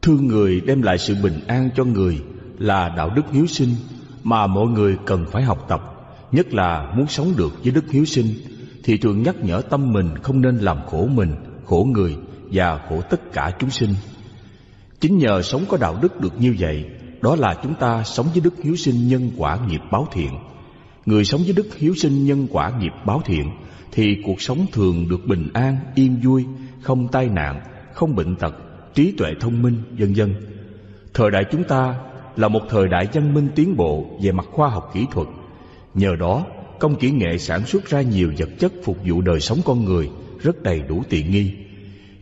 [0.02, 2.22] Thương người đem lại sự bình an cho người
[2.58, 3.70] là đạo đức hiếu sinh
[4.24, 5.93] mà mọi người cần phải học tập,
[6.34, 8.28] nhất là muốn sống được với đức hiếu sinh
[8.84, 11.32] thì thường nhắc nhở tâm mình không nên làm khổ mình,
[11.66, 12.16] khổ người
[12.52, 13.96] và khổ tất cả chúng sinh.
[15.00, 16.86] Chính nhờ sống có đạo đức được như vậy,
[17.22, 20.32] đó là chúng ta sống với đức hiếu sinh nhân quả nghiệp báo thiện.
[21.06, 23.52] Người sống với đức hiếu sinh nhân quả nghiệp báo thiện
[23.92, 26.46] thì cuộc sống thường được bình an, yên vui,
[26.82, 27.62] không tai nạn,
[27.94, 28.56] không bệnh tật,
[28.94, 30.36] trí tuệ thông minh, vân vân.
[31.14, 31.96] Thời đại chúng ta
[32.36, 35.28] là một thời đại văn minh tiến bộ về mặt khoa học kỹ thuật.
[35.94, 36.46] Nhờ đó,
[36.80, 40.10] công kỹ nghệ sản xuất ra nhiều vật chất phục vụ đời sống con người
[40.42, 41.54] rất đầy đủ tiện nghi.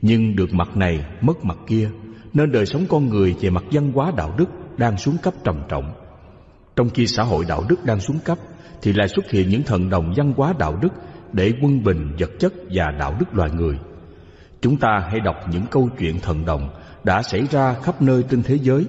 [0.02, 1.90] Nhưng được mặt này mất mặt kia
[2.34, 4.46] Nên đời sống con người về mặt văn hóa đạo đức
[4.78, 5.94] Đang xuống cấp trầm trọng.
[6.76, 8.38] Trong khi xã hội đạo đức đang xuống cấp
[8.82, 10.94] Thì lại xuất hiện những thần đồng văn hóa đạo đức
[11.34, 13.76] Để quân bình vật chất và đạo đức loài người.
[14.62, 16.70] Chúng ta hãy đọc những câu chuyện thần đồng
[17.04, 18.86] Đã xảy ra khắp nơi trên thế giới.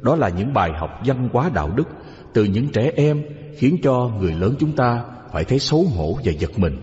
[0.00, 1.88] Đó là những bài học văn hóa đạo đức
[2.36, 3.22] từ những trẻ em
[3.56, 6.76] Khiến cho người lớn chúng ta phải thấy xấu hổ và giật mình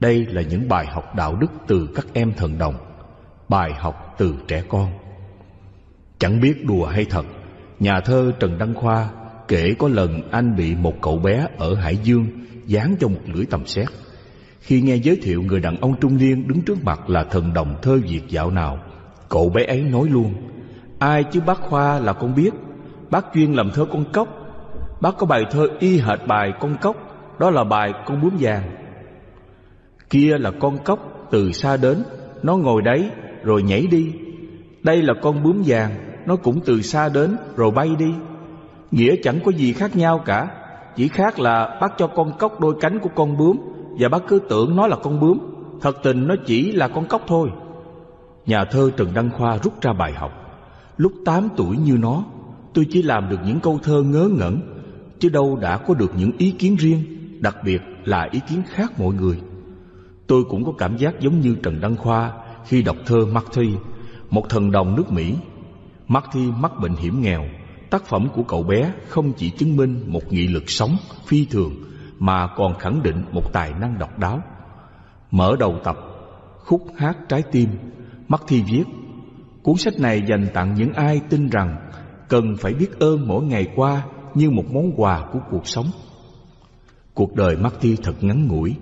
[0.00, 2.74] đây là những bài học đạo đức từ các em thần đồng
[3.48, 4.92] Bài học từ trẻ con
[6.18, 7.24] Chẳng biết đùa hay thật
[7.80, 9.08] Nhà thơ Trần Đăng Khoa
[9.48, 12.26] kể có lần anh bị một cậu bé ở Hải Dương
[12.66, 13.88] dán cho một lưỡi tầm xét.
[14.60, 17.76] Khi nghe giới thiệu người đàn ông trung niên đứng trước mặt là thần đồng
[17.82, 18.78] thơ Việt dạo nào,
[19.28, 20.34] cậu bé ấy nói luôn,
[20.98, 22.50] ai chứ bác Khoa là con biết,
[23.10, 24.28] bác chuyên làm thơ con cốc,
[25.00, 26.96] bác có bài thơ y hệt bài con cốc,
[27.38, 28.62] đó là bài con bướm vàng.
[30.10, 32.02] Kia là con cốc từ xa đến
[32.42, 33.10] Nó ngồi đấy
[33.42, 34.12] rồi nhảy đi.
[34.82, 35.90] Đây là con bướm vàng
[36.26, 38.14] Nó cũng từ xa đến rồi bay đi.
[38.90, 40.48] Nghĩa chẳng có gì khác nhau cả
[40.96, 43.56] Chỉ khác là bác cho con cốc đôi cánh của con bướm
[43.98, 45.38] Và bác cứ tưởng nó là con bướm.
[45.80, 47.50] Thật tình nó chỉ là con cốc thôi.
[48.46, 50.32] Nhà thơ Trần Đăng Khoa rút ra bài học.
[50.96, 52.24] Lúc 8 tuổi như nó
[52.74, 54.77] Tôi chỉ làm được những câu thơ ngớ ngẩn
[55.20, 57.02] Chứ đâu đã có được những ý kiến riêng
[57.40, 59.40] Đặc biệt là ý kiến khác mọi người
[60.26, 62.32] Tôi cũng có cảm giác giống như Trần Đăng Khoa
[62.68, 63.74] khi đọc thơ Marty,
[64.30, 65.34] một thần đồng nước Mỹ.
[66.08, 67.44] Marty mắc bệnh hiểm nghèo.
[67.90, 70.96] Tác phẩm của cậu bé không chỉ chứng minh một nghị lực sống
[71.26, 71.72] phi thường
[72.18, 74.42] mà còn khẳng định một tài năng độc đáo.
[75.30, 75.96] Mở đầu tập
[76.64, 77.68] Khúc hát trái tim,
[78.28, 78.84] Marty viết
[79.62, 81.90] Cuốn sách này dành tặng những ai tin rằng
[82.28, 84.02] cần phải biết ơn mỗi ngày qua
[84.34, 85.86] như một món quà của cuộc sống.
[87.14, 88.74] Cuộc đời Marty thật ngắn ngủi,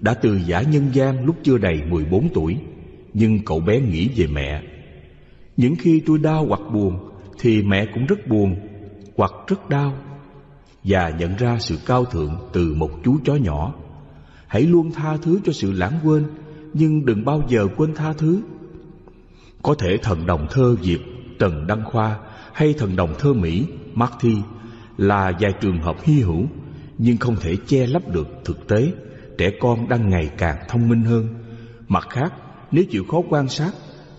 [0.00, 2.56] đã từ giả nhân gian lúc chưa đầy 14 tuổi,
[3.14, 4.62] nhưng cậu bé nghĩ về mẹ.
[5.56, 6.98] Những khi tôi đau hoặc buồn,
[7.38, 8.56] thì mẹ cũng rất buồn
[9.16, 9.92] hoặc rất đau.
[10.84, 13.74] Và nhận ra sự cao thượng từ một chú chó nhỏ.
[14.46, 16.24] Hãy luôn tha thứ cho sự lãng quên,
[16.72, 18.40] nhưng đừng bao giờ quên tha thứ.
[19.62, 21.00] Có thể thần đồng thơ Việt
[21.38, 22.18] Trần Đăng Khoa
[22.52, 24.34] hay thần đồng thơ Mỹ Marty
[24.98, 26.46] là vài trường hợp hy hữu,
[26.98, 28.92] nhưng không thể che lấp được thực tế
[29.38, 31.28] trẻ con đang ngày càng thông minh hơn.
[31.88, 32.32] Mặt khác,
[32.70, 33.70] nếu chịu khó quan sát,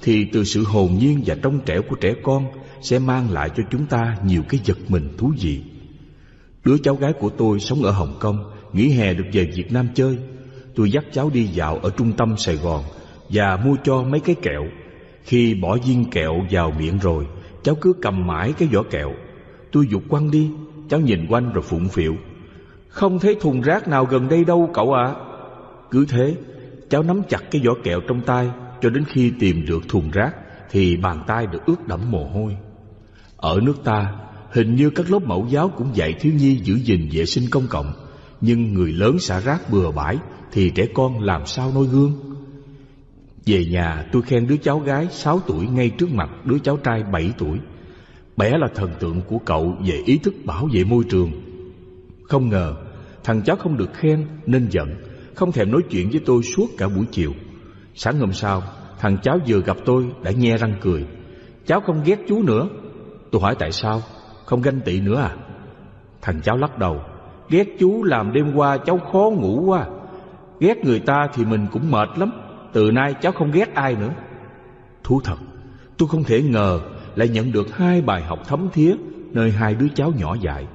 [0.01, 2.45] thì từ sự hồn nhiên và trong trẻo của trẻ con
[2.81, 5.61] sẽ mang lại cho chúng ta nhiều cái giật mình thú vị.
[6.65, 9.87] Đứa cháu gái của tôi sống ở Hồng Kông, nghỉ hè được về Việt Nam
[9.95, 10.17] chơi.
[10.75, 12.83] Tôi dắt cháu đi dạo ở trung tâm Sài Gòn
[13.29, 14.63] và mua cho mấy cái kẹo.
[15.23, 17.25] Khi bỏ viên kẹo vào miệng rồi,
[17.63, 19.11] cháu cứ cầm mãi cái vỏ kẹo.
[19.71, 20.49] Tôi dục quăng đi,
[20.89, 22.15] cháu nhìn quanh rồi phụng phịu.
[22.87, 25.15] Không thấy thùng rác nào gần đây đâu cậu ạ à.
[25.91, 26.35] Cứ thế,
[26.89, 28.49] Cháu nắm chặt cái vỏ kẹo trong tay,
[28.81, 30.35] Cho đến khi tìm được thùng rác,
[30.71, 32.57] Thì bàn tay được ướt đẫm mồ hôi
[33.37, 34.15] Ở nước ta,
[34.51, 37.67] Hình như các lớp mẫu giáo cũng dạy thiếu nhi giữ gìn vệ sinh công
[37.69, 37.93] cộng,
[38.41, 40.17] Nhưng người lớn xả rác bừa bãi,
[40.51, 42.11] Thì trẻ con làm sao noi gương
[43.45, 47.03] Về nhà, tôi khen đứa cháu gái 6 tuổi ngay trước mặt đứa cháu trai
[47.11, 47.59] 7 tuổi
[48.37, 51.31] Bé là thần tượng của cậu về ý thức bảo vệ môi trường.
[52.23, 52.75] Không ngờ,
[53.23, 54.95] Thằng cháu không được khen nên giận,
[55.35, 57.31] Không thèm nói chuyện với tôi suốt cả buổi chiều.
[57.93, 58.63] Sáng hôm sau,
[58.99, 61.05] Thằng cháu vừa gặp tôi đã nhe răng cười.
[61.65, 62.67] Cháu không ghét chú nữa.
[63.31, 64.01] Tôi hỏi tại sao?
[64.45, 65.35] Không ganh tị nữa à?
[66.21, 67.01] Thằng cháu lắc đầu.
[67.49, 69.87] Ghét chú làm đêm qua cháu khó ngủ quá.
[70.59, 72.31] Ghét người ta thì mình cũng mệt lắm.
[72.73, 74.11] Từ nay cháu không ghét ai nữa.
[75.03, 75.37] Thú thật,
[75.97, 76.79] Tôi không thể ngờ
[77.15, 78.95] lại nhận được hai bài học thấm thía
[79.31, 80.67] Nơi hai đứa cháu nhỏ dạy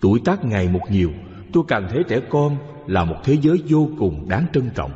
[0.00, 1.10] Tuổi tác ngày một nhiều
[1.52, 4.90] tôi càng thấy trẻ con là một thế giới vô cùng đáng trân trọng.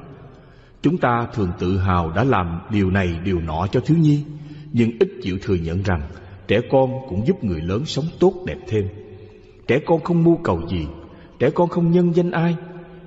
[0.82, 4.24] Chúng ta thường tự hào đã làm điều này điều nọ cho thiếu nhi,
[4.72, 6.02] nhưng ít chịu thừa nhận rằng
[6.48, 8.88] trẻ con cũng giúp người lớn sống tốt đẹp thêm.
[9.66, 10.86] Trẻ con không mưu cầu gì,
[11.38, 12.56] trẻ con không nhân danh ai,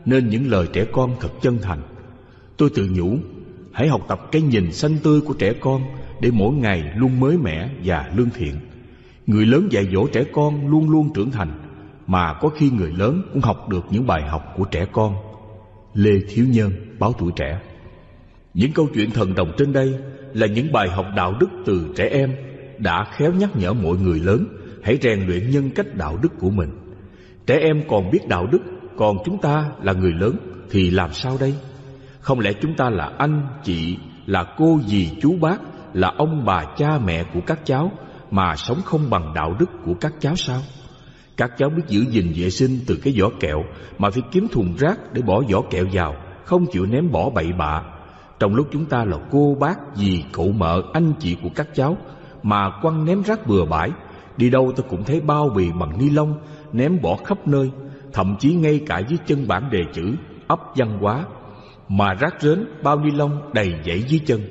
[0.06, 1.82] nên những lời trẻ con thật chân thành.
[2.58, 3.18] Tôi tự nhủ,
[3.74, 5.82] hãy học tập cái nhìn xanh tươi của trẻ con
[6.22, 8.56] để mỗi ngày luôn mới mẻ và lương thiện.
[9.28, 11.52] Người lớn dạy dỗ trẻ con luôn luôn trưởng thành
[12.08, 15.16] mà có khi người lớn cũng học được những bài học của trẻ con.
[15.94, 17.60] Lê Thiếu Nhân, báo tuổi trẻ.
[18.54, 19.94] Những câu chuyện thần đồng trên đây
[20.34, 22.36] là những bài học đạo đức từ trẻ em
[22.78, 24.46] đã khéo nhắc nhở mọi người lớn
[24.84, 26.70] hãy rèn luyện nhân cách đạo đức của mình.
[27.46, 28.62] Trẻ em còn biết đạo đức,
[28.98, 30.36] còn chúng ta là người lớn
[30.70, 31.54] thì làm sao đây?
[32.22, 35.62] Không lẽ chúng ta là anh, chị, là cô, dì, chú bác,
[35.94, 37.92] là ông bà, cha mẹ của các cháu
[38.32, 40.62] mà sống không bằng đạo đức của các cháu sao?
[41.38, 43.64] Các cháu biết giữ gìn vệ sinh từ cái vỏ kẹo
[43.98, 46.16] Mà phải kiếm thùng rác để bỏ vỏ kẹo vào
[46.46, 47.84] Không chịu ném bỏ bậy bạ
[48.40, 51.98] Trong lúc chúng ta là cô bác, dì, cậu mợ, anh chị của các cháu
[52.44, 53.90] Mà quăng ném rác bừa bãi
[54.38, 56.34] Đi đâu tôi cũng thấy bao bì bằng ni lông
[56.74, 57.72] Ném bỏ khắp nơi
[58.14, 60.16] Thậm chí ngay cả dưới chân bảng đề chữ
[60.48, 61.26] ấp văn hóa
[61.92, 64.42] mà rác rến, bao ni lông đầy dãy dưới chân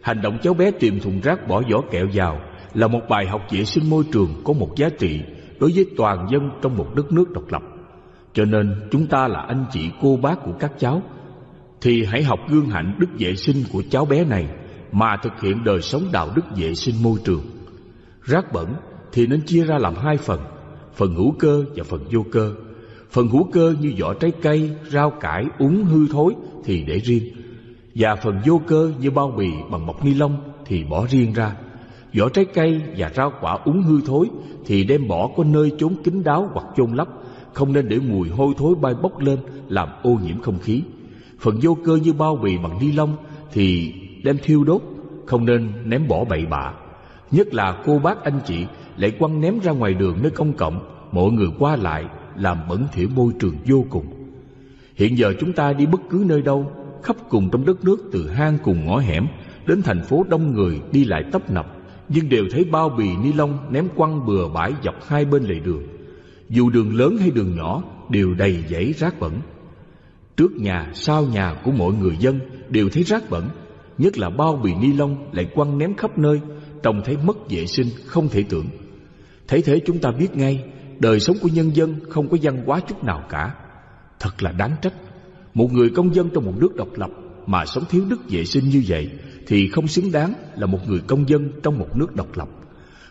[0.00, 2.40] Hành động cháu bé tìm thùng rác bỏ vỏ kẹo vào
[2.74, 5.20] Là một bài học vệ sinh môi trường có một giá trị
[5.60, 7.62] Đối với toàn dân trong một đất nước độc lập
[8.32, 11.02] Cho nên chúng ta là anh chị cô bác của các cháu
[11.80, 14.48] thì hãy học gương hạnh đức vệ sinh của cháu bé này
[14.92, 17.42] mà thực hiện đời sống đạo đức vệ sinh môi trường.
[18.22, 18.74] Rác bẩn
[19.12, 20.40] thì nên chia ra làm hai phần,
[20.94, 22.54] phần hữu cơ và phần vô cơ.
[23.10, 26.34] Phần hữu cơ như vỏ trái cây, rau cải, úng hư thối
[26.64, 27.22] thì để riêng.
[27.94, 31.56] Và phần vô cơ như bao bì bằng bọc ni lông thì bỏ riêng ra.
[32.18, 34.30] Vỏ trái cây và rau quả úng hư thối
[34.66, 37.08] thì đem bỏ có nơi chốn kín đáo hoặc chôn lấp,
[37.52, 39.38] không nên để mùi hôi thối bay bốc lên
[39.68, 40.82] làm ô nhiễm không khí.
[41.40, 43.16] Phần vô cơ như bao bì bằng ni lông
[43.52, 44.82] thì đem thiêu đốt,
[45.26, 46.72] không nên ném bỏ bậy bạ.
[47.30, 51.08] Nhất là cô bác anh chị lại quăng ném ra ngoài đường nơi công cộng,
[51.12, 52.04] mọi người qua lại
[52.38, 54.06] làm bẩn thỉu môi trường vô cùng.
[54.94, 56.72] Hiện giờ chúng ta đi bất cứ nơi đâu,
[57.02, 59.26] khắp cùng trong đất nước từ hang cùng ngõ hẻm
[59.66, 61.66] đến thành phố đông người đi lại tấp nập,
[62.08, 65.58] nhưng đều thấy bao bì ni lông ném quăng bừa bãi dọc hai bên lề
[65.58, 65.82] đường.
[66.48, 69.32] Dù đường lớn hay đường nhỏ đều đầy dãy rác bẩn.
[70.36, 73.48] Trước nhà, sau nhà của mọi người dân đều thấy rác bẩn,
[73.98, 76.40] nhất là bao bì ni lông lại quăng ném khắp nơi,
[76.82, 78.66] trông thấy mất vệ sinh không thể tưởng.
[79.48, 80.64] Thấy thế chúng ta biết ngay,
[80.98, 83.54] đời sống của nhân dân không có văn hóa chút nào cả.
[84.20, 84.94] Thật là đáng trách,
[85.54, 87.10] một người công dân trong một nước độc lập
[87.46, 89.10] mà sống thiếu đức vệ sinh như vậy
[89.46, 92.48] thì không xứng đáng là một người công dân trong một nước độc lập.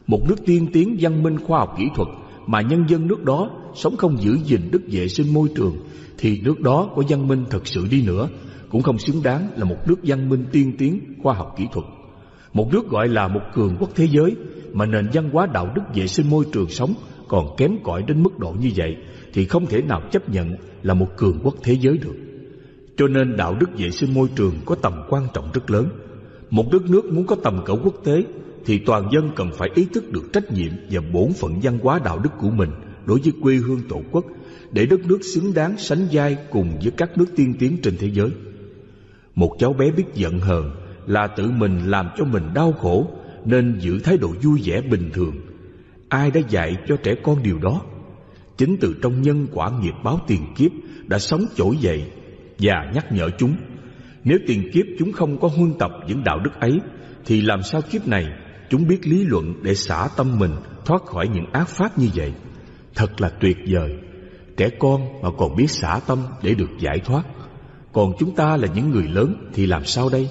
[0.08, 2.08] Một nước tiên tiến văn minh khoa học kỹ thuật
[2.48, 5.78] mà nhân dân nước đó sống không giữ gìn đức vệ sinh môi trường
[6.18, 8.30] thì nước đó có văn minh thật sự đi nữa
[8.70, 11.86] cũng không xứng đáng là một nước văn minh tiên tiến khoa học kỹ thuật.
[12.54, 14.36] Một nước gọi là một cường quốc thế giới
[14.74, 16.94] mà nền văn hóa đạo đức vệ sinh môi trường sống
[17.28, 18.98] còn kém cỏi đến mức độ như vậy,
[19.34, 22.16] thì không thể nào chấp nhận là một cường quốc thế giới được.
[22.98, 25.90] Cho nên đạo đức vệ sinh môi trường có tầm quan trọng rất lớn.
[26.50, 28.24] Một đất nước muốn có tầm cỡ quốc tế,
[28.66, 32.00] thì toàn dân cần phải ý thức được trách nhiệm và bổn phận văn hóa
[32.06, 32.70] đạo đức của mình
[33.06, 34.26] đối với quê hương tổ quốc,
[34.72, 38.12] để đất nước xứng đáng sánh vai cùng với các nước tiên tiến trên thế
[38.12, 38.30] giới.
[39.36, 40.72] Một cháu bé biết giận hờn
[41.08, 43.08] là tự mình làm cho mình đau khổ,
[43.46, 45.36] nên giữ thái độ vui vẻ bình thường.
[46.10, 47.82] Ai đã dạy cho trẻ con điều đó?
[48.58, 50.72] Chính từ trong nhân quả nghiệp báo tiền kiếp
[51.08, 52.12] đã sống trỗi dậy
[52.60, 53.56] và nhắc nhở chúng.
[54.24, 56.80] Nếu tiền kiếp chúng không có huân tập những đạo đức ấy,
[57.26, 58.26] thì làm sao kiếp này
[58.70, 60.52] chúng biết lý luận để xả tâm mình
[60.86, 62.34] thoát khỏi những ác pháp như vậy?
[62.96, 63.96] Thật là tuyệt vời.
[64.58, 67.24] Trẻ con mà còn biết xả tâm để được giải thoát
[67.94, 70.30] Còn chúng ta là những người lớn thì làm sao đây?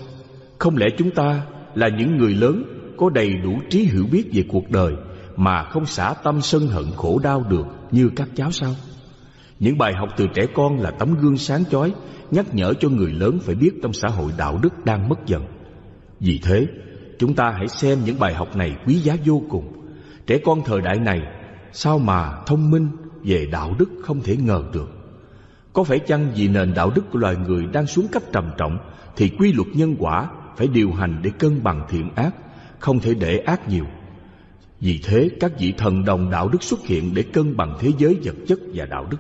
[0.59, 2.65] Không lẽ chúng ta là những người lớn
[2.97, 4.95] có đầy đủ trí hiểu biết về cuộc đời
[5.37, 8.75] mà không xả tâm sân hận khổ đau được như các cháu sao?
[9.61, 11.95] Những bài học từ trẻ con là tấm gương sáng chói
[12.31, 15.45] Nhắc nhở cho người lớn phải biết trong xã hội đạo đức đang mất dần
[16.21, 16.67] Vì thế,
[17.19, 19.73] chúng ta hãy xem những bài học này quý giá vô cùng
[20.27, 21.21] Trẻ con thời đại này
[21.73, 22.89] sao mà thông minh
[23.23, 24.91] về đạo đức không thể ngờ được.
[25.73, 28.79] Có phải chăng vì nền đạo đức của loài người đang xuống cấp trầm trọng
[29.17, 32.35] thì quy luật nhân quả phải điều hành để cân bằng thiện ác,
[32.79, 33.85] không thể để ác nhiều.
[34.85, 38.19] Vì thế các vị thần đồng đạo đức xuất hiện để cân bằng thế giới
[38.25, 39.17] vật chất và đạo đức.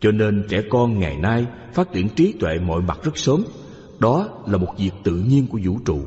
[0.00, 3.44] Cho nên trẻ con ngày nay phát triển trí tuệ mọi mặt rất sớm.
[4.00, 6.00] Đó là một việc tự nhiên của vũ trụ.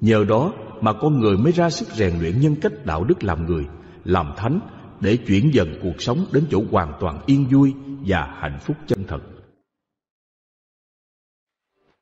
[0.00, 3.46] Nhờ đó mà con người mới ra sức rèn luyện nhân cách đạo đức làm
[3.46, 3.64] người,
[4.04, 4.60] làm thánh
[5.00, 7.74] để chuyển dần cuộc sống đến chỗ hoàn toàn yên vui
[8.06, 9.33] và hạnh phúc chân thật.